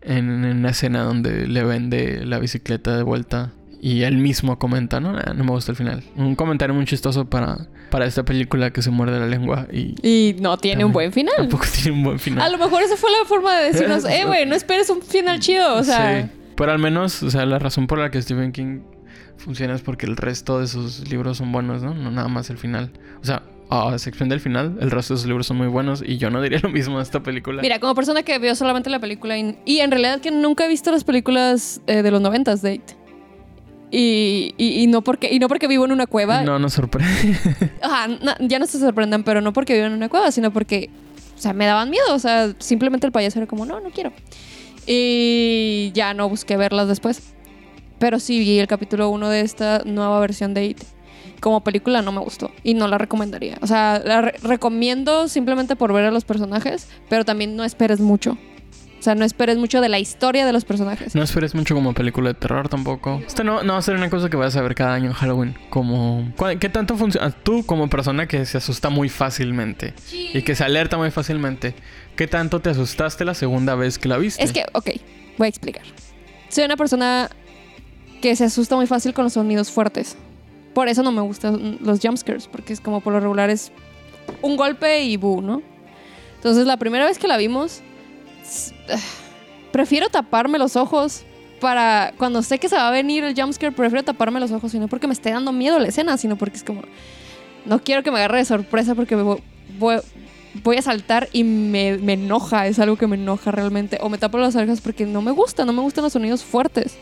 en, 0.03 0.29
una 0.31 0.71
escena 0.71 1.03
donde 1.03 1.47
le 1.47 1.65
vende 1.65 2.25
la 2.25 2.39
bicicleta 2.39 2.97
de 2.97 3.03
vuelta 3.03 3.53
y 3.81 4.03
él 4.03 4.17
mismo 4.19 4.59
comenta, 4.59 4.99
no, 5.01 5.13
Nah, 5.13 5.35
no 5.35 5.45
me 5.45 5.51
gusta 5.53 5.73
el 5.73 5.77
final. 5.77 6.03
Un 6.17 6.35
comentario 6.35 6.75
muy 6.75 6.85
chistoso 6.85 7.27
para, 7.27 7.69
para 7.91 8.07
esta 8.07 8.25
película 8.25 8.73
que 8.73 8.83
se 8.83 8.91
muerde 8.91 9.21
la 9.21 9.27
lengua 9.27 9.69
y 9.73 9.95
Y 10.03 10.37
no 10.41 10.57
tiene 10.59 10.85
un 10.85 10.93
buen 10.93 11.13
final. 11.13 11.35
tampoco 11.37 11.65
tiene 11.83 11.97
un 11.97 12.05
buen 12.05 12.17
A 12.17 12.19
final. 12.19 12.53
lo 12.53 12.59
mejor 12.59 12.83
esa 12.83 12.97
fue 12.97 13.11
la 13.11 13.25
forma 13.29 13.57
de 13.57 13.73
decirnos, 13.73 14.05
eh, 14.09 14.25
güey, 14.27 14.47
no 14.47 14.55
esperes 14.57 14.91
un 14.91 15.01
final 15.03 15.39
chido. 15.41 15.77
O 15.77 15.85
sea, 15.85 16.23
Sí. 16.23 16.31
Pero 16.57 16.73
al 16.73 16.81
menos, 16.81 17.23
o 17.23 17.31
sea, 17.31 17.47
la 17.47 17.61
razón 17.61 17.87
por 17.87 17.99
la 18.01 18.11
que 18.11 18.21
Stephen 18.21 18.51
King 18.51 18.81
funciona 19.37 19.77
es 19.77 19.83
porque 19.83 20.07
el 20.07 20.17
resto 20.17 20.59
de 20.59 20.67
sus 20.67 21.09
libros 21.09 21.37
son 21.39 21.53
buenos, 21.53 21.83
¿no? 21.85 21.95
No 21.95 22.11
nada 22.11 22.27
más 22.27 22.51
el 22.51 22.59
final. 22.59 22.91
O 23.23 23.25
sea, 23.25 23.43
a 23.71 23.93
excepción 23.93 24.29
del 24.29 24.41
final, 24.41 24.79
el 24.81 24.91
resto 24.91 25.15
de 25.15 25.19
sus 25.21 25.27
libros 25.27 25.47
son 25.47 25.59
muy 25.59 25.67
buenos 25.67 26.03
y 26.05 26.17
yo 26.17 26.31
no 26.31 26.41
diría 26.41 26.59
lo 26.63 26.71
mismo 26.71 26.97
de 26.99 27.03
esta 27.03 27.23
película. 27.23 27.63
mira, 27.63 27.79
como 27.79 27.95
persona 27.95 28.23
que 28.23 28.39
vio 28.39 28.55
solamente 28.55 28.91
la 28.91 28.99
película 28.99 29.37
y, 29.39 29.59
y 29.65 29.81
en 29.81 29.91
realidad 29.91 30.21
que 30.21 30.31
nunca 30.31 30.65
he 30.65 30.69
visto 30.69 30.91
las 30.91 31.05
películas 31.05 31.81
eh, 31.87 32.03
de 32.03 32.11
los 32.11 32.21
noventas, 32.21 32.63
Date. 32.63 32.97
Y, 33.91 34.55
y, 34.59 34.83
y 34.83 34.87
no 34.87 35.03
porque, 35.03 35.33
y 35.33 35.39
no 35.39 35.49
porque 35.49 35.67
vivo 35.67 35.85
en 35.85 35.93
una 35.93 36.07
cueva. 36.07 36.43
No 36.43 36.59
nos 36.59 36.75
sorprende. 36.75 37.39
Ajá, 37.83 38.09
ya 38.41 38.59
no 38.59 38.67
se 38.67 38.79
sorprendan, 38.79 39.25
pero 39.25 39.41
no 39.41 39.53
porque 39.53 39.75
vivo 39.75 39.87
en 39.87 39.95
una 39.95 40.11
cueva, 40.11 40.31
sino 40.31 40.53
porque, 40.53 40.91
o 41.37 41.41
sea, 41.41 41.55
me 41.55 41.65
daban 41.65 41.89
miedo. 41.89 42.05
O 42.15 42.19
sea, 42.19 42.53
simplemente 42.59 43.07
el 43.07 43.13
payaso 43.13 43.39
era 43.39 43.47
como, 43.47 43.65
no, 43.65 43.81
no 43.81 43.91
quiero. 43.91 44.13
Y 44.87 45.91
ya 45.95 46.13
no 46.13 46.29
busqué 46.29 46.57
verlas 46.59 46.89
después. 46.89 47.35
Pero 47.99 48.19
sí 48.21 48.39
vi 48.39 48.59
el 48.59 48.67
capítulo 48.67 49.09
1 49.09 49.29
de 49.31 49.41
esta 49.41 49.83
nueva 49.85 50.21
versión 50.21 50.53
de 50.53 50.67
It. 50.67 50.83
Como 51.41 51.63
película 51.63 52.03
no 52.03 52.13
me 52.13 52.21
gustó 52.21 52.51
y 52.65 52.75
no 52.75 52.89
la 52.89 52.99
recomendaría. 52.99 53.59
O 53.61 53.67
sea, 53.67 54.03
la 54.05 54.21
re- 54.23 54.35
recomiendo 54.43 55.29
simplemente 55.29 55.77
por 55.77 55.93
ver 55.93 56.05
a 56.07 56.11
los 56.11 56.25
personajes, 56.25 56.89
pero 57.09 57.25
también 57.25 57.55
no 57.57 57.65
esperes 57.65 58.01
mucho. 58.01 58.37
O 58.99 59.03
sea, 59.03 59.15
no 59.15 59.25
esperes 59.25 59.59
mucho 59.59 59.81
de 59.81 59.89
la 59.89 60.01
historia 60.01 60.45
de 60.45 60.53
los 60.53 60.65
personajes. 60.65 61.15
no 61.15 61.23
esperes 61.23 61.55
mucho 61.55 61.73
como 61.77 61.93
película 61.95 62.31
de 62.31 62.35
terror 62.35 62.69
tampoco. 62.69 63.23
Esto 63.25 63.45
no, 63.45 63.63
no 63.63 63.75
va 63.75 63.79
a 63.79 63.83
ser 63.83 63.95
una 63.95 64.11
cosa 64.11 64.29
que 64.29 64.37
vas 64.37 64.57
a 64.57 64.61
ver 64.63 64.75
cada 64.75 64.93
año 64.95 65.07
en 65.07 65.13
Halloween. 65.13 65.55
Como... 65.71 66.33
¿cuál- 66.37 66.59
¿Qué 66.59 66.69
tanto 66.69 66.97
funciona? 66.97 67.31
Tú 67.31 67.65
como 67.65 67.89
persona 67.89 68.27
que 68.27 68.45
se 68.45 68.59
asusta 68.59 68.91
muy 68.91 69.09
fácilmente 69.09 69.95
y 70.13 70.43
que 70.43 70.57
se 70.57 70.65
alerta 70.65 70.97
muy 70.97 71.13
fácilmente. 71.13 71.77
¿Qué 72.17 72.27
tanto 72.27 72.59
te 72.59 72.71
asustaste 72.71 73.25
la 73.25 73.35
segunda 73.35 73.77
vez 73.77 74.01
que 74.01 74.09
la 74.09 74.17
viste? 74.19 74.43
Es 74.43 74.53
que, 74.53 74.65
ok, 74.73 74.91
voy 75.39 75.47
a 75.47 75.49
explicar. 75.49 75.85
Soy 76.49 76.65
una 76.65 76.77
persona 76.77 77.31
que 78.21 78.35
se 78.35 78.43
asusta 78.47 78.75
muy 78.75 78.89
fácil 78.89 79.15
con 79.15 79.23
los 79.23 79.35
sonidos 79.35 79.71
fuertes. 79.71 80.17
Por 80.75 80.89
eso 80.89 81.03
no 81.03 81.11
me 81.13 81.23
gustan 81.23 81.79
los 81.81 82.01
jumpscares, 82.01 82.47
porque 82.47 82.73
es 82.73 82.81
como 82.81 83.01
por 83.01 83.13
lo 83.13 83.21
regular 83.21 83.51
es 83.51 83.73
un 84.43 84.57
golpe 84.57 85.03
y 85.03 85.17
bu, 85.17 85.41
¿no? 85.41 85.63
Entonces 86.37 86.67
la 86.67 86.77
primera 86.77 87.05
vez 87.07 87.19
que 87.19 87.27
la 87.27 87.37
vimos, 87.37 87.81
s- 88.45 88.73
prefiero 89.73 90.09
taparme 90.09 90.59
los 90.59 90.77
ojos 90.77 91.25
para 91.61 92.13
cuando 92.17 92.43
sé 92.43 92.59
que 92.59 92.69
se 92.69 92.77
va 92.77 92.89
a 92.89 92.91
venir 92.93 93.25
el 93.25 93.35
jumpscare, 93.35 93.73
prefiero 93.73 94.05
taparme 94.05 94.39
los 94.39 94.53
ojos 94.53 94.73
y 94.75 94.79
no 94.79 94.87
porque 94.87 95.07
me 95.09 95.13
esté 95.15 95.31
dando 95.33 95.53
miedo 95.53 95.79
la 95.81 95.89
escena, 95.89 96.17
sino 96.17 96.37
porque 96.37 96.57
es 96.59 96.63
como 96.65 96.83
no 97.65 97.83
quiero 97.83 98.03
que 98.05 98.11
me 98.13 98.19
agarre 98.19 98.39
de 98.39 98.45
sorpresa 98.45 98.95
porque 98.95 99.17
voy 99.79 100.77
a 100.77 100.83
saltar 100.83 101.29
y 101.33 101.45
me, 101.45 101.99
me 101.99 102.13
enoja, 102.15 102.67
es 102.67 102.79
algo 102.79 102.97
que 102.97 103.07
me 103.07 103.17
enoja 103.17 103.51
realmente. 103.51 103.99
O 104.01 104.09
me 104.09 104.19
tapo 104.19 104.39
las 104.39 104.55
orejas 104.57 104.81
porque 104.81 105.05
no 105.07 105.21
me 105.23 105.31
gusta, 105.33 105.65
no 105.65 105.73
me 105.73 105.83
gustan 105.83 106.05
los 106.05 106.13
sonidos 106.13 106.45
fuertes. 106.45 106.97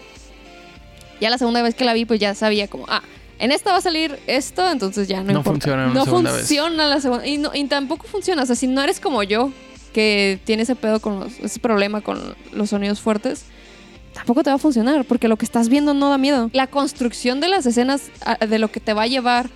Ya 1.20 1.30
la 1.30 1.38
segunda 1.38 1.62
vez 1.62 1.74
que 1.74 1.84
la 1.84 1.92
vi, 1.94 2.04
pues 2.04 2.18
ya 2.20 2.34
sabía 2.34 2.68
como, 2.68 2.86
ah, 2.88 3.02
en 3.38 3.52
esta 3.52 3.72
va 3.72 3.78
a 3.78 3.80
salir 3.80 4.18
esto, 4.26 4.68
entonces 4.70 5.08
ya 5.08 5.18
no, 5.18 5.24
No 5.24 5.30
importa. 5.38 5.50
funciona 5.50 5.84
una 5.86 5.94
No 5.94 6.04
segunda 6.04 6.32
vez. 6.32 6.40
funciona 6.42 6.86
la 6.86 7.00
segunda. 7.00 7.26
Y, 7.26 7.38
no- 7.38 7.50
y 7.54 7.64
tampoco 7.64 8.06
funciona, 8.06 8.42
o 8.42 8.46
sea, 8.46 8.56
si 8.56 8.66
no 8.66 8.80
eres 8.82 9.00
como 9.00 9.22
yo, 9.22 9.50
que 9.92 10.38
tiene 10.44 10.62
ese 10.64 10.76
pedo 10.76 11.00
con 11.00 11.20
los, 11.20 11.38
ese 11.40 11.58
problema 11.60 12.00
con 12.02 12.34
los 12.52 12.70
sonidos 12.70 13.00
fuertes, 13.00 13.44
tampoco 14.14 14.42
te 14.42 14.50
va 14.50 14.56
a 14.56 14.58
funcionar, 14.58 15.04
porque 15.04 15.28
lo 15.28 15.36
que 15.36 15.44
estás 15.44 15.68
viendo 15.68 15.92
no 15.94 16.10
da 16.10 16.18
miedo. 16.18 16.50
La 16.52 16.66
construcción 16.66 17.40
de 17.40 17.48
las 17.48 17.66
escenas, 17.66 18.10
de 18.46 18.58
lo 18.58 18.70
que 18.70 18.80
te 18.80 18.92
va 18.94 19.02
a 19.02 19.06
llevar 19.06 19.48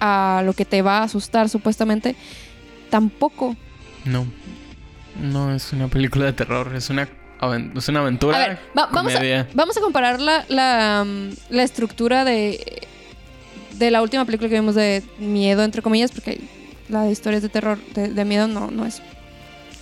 a 0.00 0.42
lo 0.44 0.52
que 0.54 0.64
te 0.64 0.82
va 0.82 0.98
a 0.98 1.02
asustar, 1.04 1.48
supuestamente, 1.48 2.16
tampoco. 2.90 3.56
No. 4.04 4.26
No 5.20 5.54
es 5.54 5.72
una 5.72 5.88
película 5.88 6.24
de 6.24 6.32
terror, 6.32 6.74
es 6.74 6.88
una, 6.90 7.08
es 7.76 7.88
una 7.88 8.00
aventura. 8.00 8.36
A 8.36 8.48
ver, 8.48 8.58
va- 8.76 8.88
vamos, 8.90 9.14
a, 9.14 9.46
vamos 9.54 9.76
a 9.76 9.80
comparar 9.80 10.20
la, 10.20 10.44
la, 10.48 11.04
mm, 11.06 11.30
la 11.50 11.62
estructura 11.62 12.24
de, 12.24 12.71
de 13.74 13.90
la 13.90 14.02
última 14.02 14.24
película 14.24 14.48
que 14.48 14.56
vimos 14.60 14.74
de 14.74 15.02
miedo, 15.18 15.62
entre 15.64 15.82
comillas, 15.82 16.10
porque 16.12 16.40
la 16.88 17.02
de 17.04 17.12
historias 17.12 17.42
de 17.42 17.48
terror, 17.48 17.78
de, 17.94 18.08
de 18.08 18.24
miedo, 18.24 18.46
no, 18.48 18.70
no 18.70 18.84
es 18.86 19.00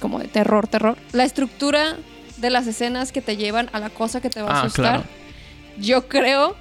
como 0.00 0.18
de 0.18 0.29
terror, 0.29 0.66
terror. 0.68 0.96
La 1.12 1.24
estructura 1.24 1.96
de 2.38 2.50
las 2.50 2.66
escenas 2.66 3.12
que 3.12 3.20
te 3.20 3.37
llevan 3.37 3.68
a 3.72 3.81
la 3.81 3.90
cosa 3.90 4.20
que 4.20 4.31
te 4.31 4.40
va 4.42 4.50
a 4.50 4.55
Ah, 4.55 4.61
asustar. 4.62 4.85
claro. 4.85 5.05
Yo 5.79 6.09
creo, 6.09 6.57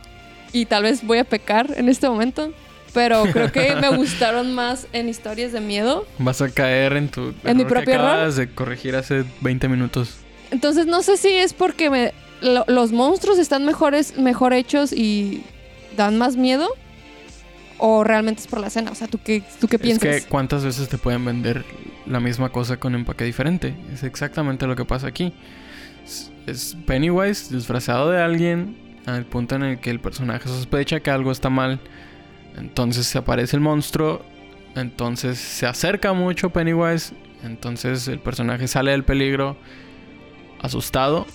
y 0.53 0.65
tal 0.65 0.83
vez 0.83 1.03
voy 1.05 1.19
a 1.19 1.23
pecar 1.23 1.73
en 1.77 1.87
este 1.89 2.09
momento, 2.09 2.51
pero 2.93 3.23
creo 3.31 3.51
que 3.51 3.75
me 3.75 3.89
gustaron 3.95 4.53
más 4.53 4.87
en 4.93 5.07
historias 5.09 5.51
de 5.51 5.59
miedo. 5.61 6.05
Vas 6.17 6.41
a 6.41 6.49
caer 6.49 6.93
en 6.93 7.09
tu 7.09 7.33
¿En 7.43 7.57
mi 7.57 7.63
error 7.63 7.67
propio 7.67 7.85
que 7.85 7.91
error? 7.93 8.07
acabas 8.09 8.35
de 8.35 8.49
corregir 8.53 8.95
hace 8.95 9.23
20 9.41 9.67
minutos. 9.69 10.15
Entonces 10.51 10.85
no 10.87 11.01
sé 11.03 11.15
si 11.17 11.29
es 11.29 11.53
porque 11.53 11.89
me- 11.89 12.13
lo- 12.41 12.65
los 12.67 12.91
monstruos 12.91 13.37
están 13.37 13.65
mejores, 13.65 14.17
mejor 14.17 14.53
hechos 14.53 14.91
y 14.91 15.43
dan 15.95 16.17
más 16.17 16.35
miedo 16.35 16.67
o 17.79 18.03
realmente 18.03 18.41
es 18.41 18.47
por 18.47 18.59
la 18.59 18.67
escena. 18.67 18.91
O 18.91 18.95
sea, 18.95 19.07
¿tú 19.07 19.19
qué, 19.23 19.41
tú 19.59 19.67
qué 19.67 19.79
piensas? 19.79 20.03
Es 20.09 20.23
que 20.23 20.29
cuántas 20.29 20.63
veces 20.63 20.87
te 20.89 20.97
pueden 20.97 21.25
vender 21.25 21.65
la 22.05 22.19
misma 22.19 22.49
cosa 22.49 22.77
con 22.77 22.93
empaque 22.95 23.23
diferente. 23.23 23.75
Es 23.91 24.03
exactamente 24.03 24.67
lo 24.67 24.75
que 24.75 24.85
pasa 24.85 25.07
aquí. 25.07 25.33
Es, 26.45 26.75
Pennywise 26.85 27.53
disfrazado 27.53 28.11
de 28.11 28.21
alguien 28.21 28.75
al 29.05 29.25
punto 29.25 29.55
en 29.55 29.63
el 29.63 29.79
que 29.79 29.89
el 29.89 29.99
personaje 29.99 30.47
sospecha 30.47 30.99
que 30.99 31.09
algo 31.09 31.31
está 31.31 31.49
mal. 31.49 31.79
Entonces 32.57 33.07
se 33.07 33.17
aparece 33.17 33.55
el 33.55 33.61
monstruo. 33.61 34.23
Entonces 34.75 35.39
se 35.39 35.65
acerca 35.65 36.13
mucho 36.13 36.49
Pennywise. 36.49 37.13
Entonces 37.43 38.07
el 38.07 38.19
personaje 38.19 38.67
sale 38.67 38.91
del 38.91 39.03
peligro 39.03 39.57
asustado. 40.61 41.25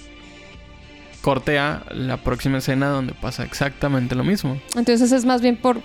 Corte 1.22 1.58
a 1.58 1.84
la 1.90 2.18
próxima 2.18 2.58
escena 2.58 2.88
donde 2.88 3.14
pasa 3.14 3.44
exactamente 3.44 4.14
lo 4.14 4.24
mismo. 4.24 4.60
Entonces 4.76 5.10
es 5.10 5.24
más 5.24 5.40
bien 5.40 5.56
por 5.56 5.80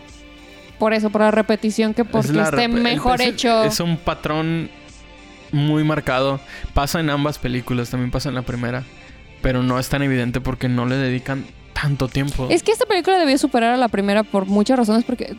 por 0.80 0.94
eso, 0.94 1.10
por 1.12 1.22
la 1.22 1.30
repetición, 1.32 1.94
que 1.94 2.06
porque 2.06 2.32
Es 2.32 2.36
esté 2.36 2.68
mejor 2.68 3.22
es- 3.22 3.28
hecho. 3.28 3.64
Es 3.64 3.80
un 3.80 3.98
patrón 3.98 4.70
muy 5.52 5.84
marcado. 5.84 6.40
Pasa 6.74 7.00
en 7.00 7.10
ambas 7.10 7.38
películas, 7.38 7.90
también 7.90 8.12
pasa 8.12 8.30
en 8.30 8.36
la 8.36 8.42
primera. 8.44 8.84
Pero 9.42 9.64
no 9.64 9.80
es 9.80 9.88
tan 9.90 10.02
evidente 10.02 10.42
porque 10.42 10.68
no 10.68 10.86
le 10.86 10.96
dedican 10.96 11.46
tanto 11.74 12.08
tiempo. 12.08 12.48
Es 12.50 12.62
que 12.64 12.72
esta 12.72 12.86
película 12.86 13.18
debió 13.18 13.38
superar 13.38 13.74
a 13.74 13.78
la 13.78 13.88
primera 13.88 14.24
por 14.24 14.46
muchas 14.48 14.78
razones, 14.78 15.06
porque 15.06 15.36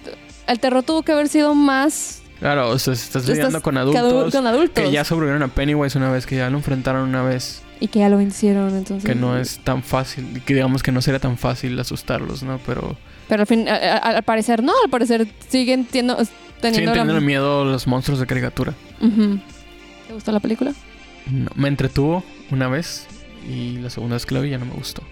el 0.46 0.58
terror 0.60 0.82
tuvo 0.82 1.02
que 1.02 1.12
haber 1.12 1.28
sido 1.28 1.54
más 1.54 2.22
Claro, 2.38 2.70
o 2.70 2.78
sea, 2.78 2.94
estás 2.94 3.28
lidiando 3.28 3.60
con 3.60 3.76
adultos. 3.76 4.02
adu- 4.02 4.32
con 4.32 4.46
adultos. 4.46 4.82
Que 4.84 4.90
ya 4.90 5.04
sobrevivieron 5.04 5.42
a 5.42 5.48
Pennywise 5.48 5.98
una 5.98 6.10
vez, 6.10 6.24
que 6.24 6.36
ya 6.36 6.48
lo 6.48 6.56
enfrentaron 6.56 7.08
una 7.08 7.22
vez. 7.22 7.62
y 7.82 7.88
que 7.88 7.98
ya 8.00 8.08
lo 8.10 8.16
vencieron, 8.18 8.74
entonces. 8.76 9.04
Que 9.08 9.14
no 9.14 9.38
es 9.38 9.58
tan 9.60 9.82
fácil. 9.82 10.42
Que 10.44 10.52
digamos 10.54 10.82
que 10.82 10.92
no 10.92 11.00
sería 11.02 11.18
tan 11.20 11.36
fácil 11.38 11.78
asustarlos, 11.80 12.42
¿no? 12.42 12.58
Pero 12.66 12.96
Pero 13.30 13.42
al 13.42 13.46
fin, 13.46 13.66
a- 13.68 13.74
a- 13.76 13.96
al 14.16 14.22
parecer 14.24 14.62
no, 14.62 14.72
al 14.84 14.90
parecer 14.90 15.26
siguen 15.48 15.86
teniendo, 15.86 16.16
teniendo 16.60 16.90
siguen 16.92 16.92
teniendo 16.92 17.20
miedo 17.22 17.64
los 17.64 17.86
monstruos 17.86 18.20
de 18.20 18.26
caricatura. 18.26 18.74
¿Te 18.98 20.12
gustó 20.12 20.32
la 20.32 20.40
película? 20.40 20.74
No, 21.30 21.48
me 21.54 21.68
entretuvo 21.68 22.22
una 22.50 22.68
vez 22.68 23.06
y 23.48 23.78
la 23.78 23.88
segunda 23.88 24.16
vez 24.16 24.26
que 24.26 24.34
la 24.34 24.40
vi 24.40 24.50
ya 24.50 24.58
no 24.58 24.66
me 24.66 24.72
gustó. 24.74 25.02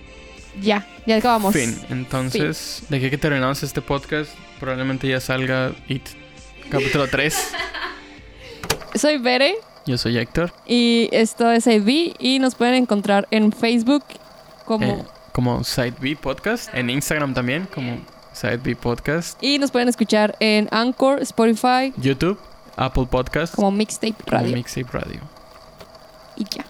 Ya, 0.60 0.84
ya 1.06 1.16
acabamos. 1.16 1.54
Fin. 1.54 1.78
Entonces, 1.88 2.82
de 2.88 2.96
aquí 2.96 3.08
que 3.10 3.18
terminamos 3.18 3.62
este 3.62 3.80
podcast, 3.80 4.30
probablemente 4.58 5.06
ya 5.08 5.20
salga 5.20 5.72
It 5.86 6.02
capítulo 6.70 7.06
3. 7.08 7.52
Soy 8.96 9.18
Bere 9.18 9.54
Yo 9.86 9.96
soy 9.98 10.18
Héctor. 10.18 10.52
y 10.66 11.08
esto 11.12 11.50
es 11.52 11.66
AB 11.68 12.14
y 12.18 12.38
nos 12.40 12.54
pueden 12.56 12.74
encontrar 12.74 13.28
en 13.30 13.52
Facebook 13.52 14.04
como 14.64 14.86
eh, 14.86 15.04
como 15.38 15.62
Side 15.62 15.94
B 16.00 16.16
Podcast. 16.16 16.68
En 16.74 16.90
Instagram 16.90 17.32
también, 17.32 17.68
como 17.72 18.00
Side 18.32 18.56
B 18.56 18.74
Podcast. 18.74 19.40
y 19.40 19.60
nos 19.60 19.70
pueden 19.70 19.88
escuchar 19.88 20.34
en 20.40 20.66
Anchor, 20.72 21.22
Spotify, 21.22 21.94
YouTube, 21.96 22.36
Apple 22.74 23.06
Podcast. 23.08 23.54
como 23.54 23.70
Mixtape 23.70 24.14
como 24.14 24.36
Radio 24.36 24.56
Mixtape 24.56 24.88
Radio. 24.90 25.20
y 26.34 26.42
ya. 26.42 26.64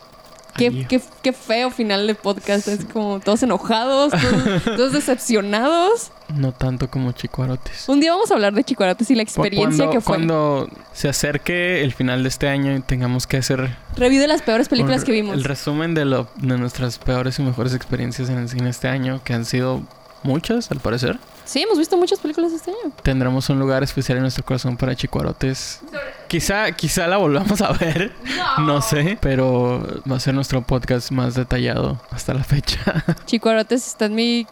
Qué, 0.58 0.66
Adiós. 0.66 0.86
qué, 0.88 1.00
qué 1.22 1.32
feo 1.32 1.70
final 1.70 2.06
de 2.06 2.14
podcast. 2.14 2.68
Es 2.68 2.84
como 2.84 3.20
todos 3.20 3.42
enojados, 3.42 4.12
todos, 4.12 4.64
todos 4.76 4.92
decepcionados. 4.92 6.10
No 6.34 6.52
tanto 6.52 6.90
como 6.90 7.12
Chicuarotes. 7.12 7.88
Un 7.88 8.00
día 8.00 8.12
vamos 8.12 8.30
a 8.30 8.34
hablar 8.34 8.52
de 8.52 8.64
Chicuarates 8.64 9.10
y 9.10 9.14
la 9.14 9.22
experiencia 9.22 9.84
cuando, 9.86 9.92
que 9.92 10.00
fue. 10.00 10.16
Cuando 10.16 10.68
se 10.92 11.08
acerque 11.08 11.82
el 11.82 11.92
final 11.94 12.22
de 12.22 12.28
este 12.28 12.48
año 12.48 12.76
y 12.76 12.80
tengamos 12.80 13.26
que 13.26 13.38
hacer 13.38 13.70
Review 13.96 14.20
de 14.20 14.28
las 14.28 14.42
peores 14.42 14.68
películas 14.68 15.04
que 15.04 15.12
vimos. 15.12 15.34
el 15.34 15.44
resumen 15.44 15.94
de, 15.94 16.04
lo, 16.04 16.28
de 16.36 16.58
nuestras 16.58 16.98
peores 16.98 17.38
y 17.38 17.42
mejores 17.42 17.74
experiencias 17.74 18.28
en 18.28 18.38
el 18.38 18.48
cine 18.48 18.68
este 18.70 18.88
año, 18.88 19.20
que 19.24 19.32
han 19.34 19.44
sido 19.44 19.82
muchas 20.22 20.70
al 20.70 20.80
parecer. 20.80 21.18
Sí, 21.48 21.62
hemos 21.62 21.78
visto 21.78 21.96
muchas 21.96 22.18
películas 22.20 22.52
este 22.52 22.72
año. 22.72 22.92
Tendremos 23.02 23.48
un 23.48 23.58
lugar 23.58 23.82
especial 23.82 24.18
en 24.18 24.22
nuestro 24.22 24.44
corazón 24.44 24.76
para 24.76 24.94
Chicuarotes. 24.94 25.80
Quizá, 26.28 26.70
quizá 26.72 27.06
la 27.06 27.16
volvamos 27.16 27.62
a 27.62 27.72
ver, 27.72 28.12
no 28.58 28.82
sé, 28.82 29.16
pero 29.18 30.02
va 30.08 30.16
a 30.16 30.20
ser 30.20 30.34
nuestro 30.34 30.60
podcast 30.60 31.10
más 31.10 31.36
detallado 31.36 31.98
hasta 32.10 32.34
la 32.34 32.44
fecha. 32.44 33.02
Chicuarotes 33.24 33.86
está 33.86 34.04
en 34.04 34.14
mi 34.14 34.46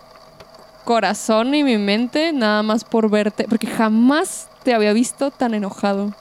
corazón 0.84 1.54
y 1.54 1.64
mi 1.64 1.76
mente, 1.76 2.32
nada 2.32 2.62
más 2.62 2.82
por 2.82 3.10
verte, 3.10 3.44
porque 3.46 3.66
jamás 3.66 4.48
te 4.62 4.72
había 4.72 4.94
visto 4.94 5.30
tan 5.30 5.52
enojado. 5.52 6.14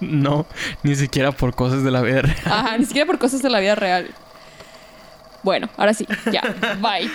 no, 0.00 0.46
ni 0.82 0.96
siquiera 0.96 1.30
por 1.30 1.54
cosas 1.54 1.84
de 1.84 1.92
la 1.92 2.02
vida 2.02 2.22
real. 2.22 2.36
Ajá, 2.44 2.76
ni 2.76 2.86
siquiera 2.86 3.06
por 3.06 3.20
cosas 3.20 3.40
de 3.40 3.50
la 3.50 3.60
vida 3.60 3.76
real. 3.76 4.10
Bueno, 5.44 5.68
ahora 5.76 5.94
sí, 5.94 6.08
ya, 6.32 6.42
bye. 6.80 7.08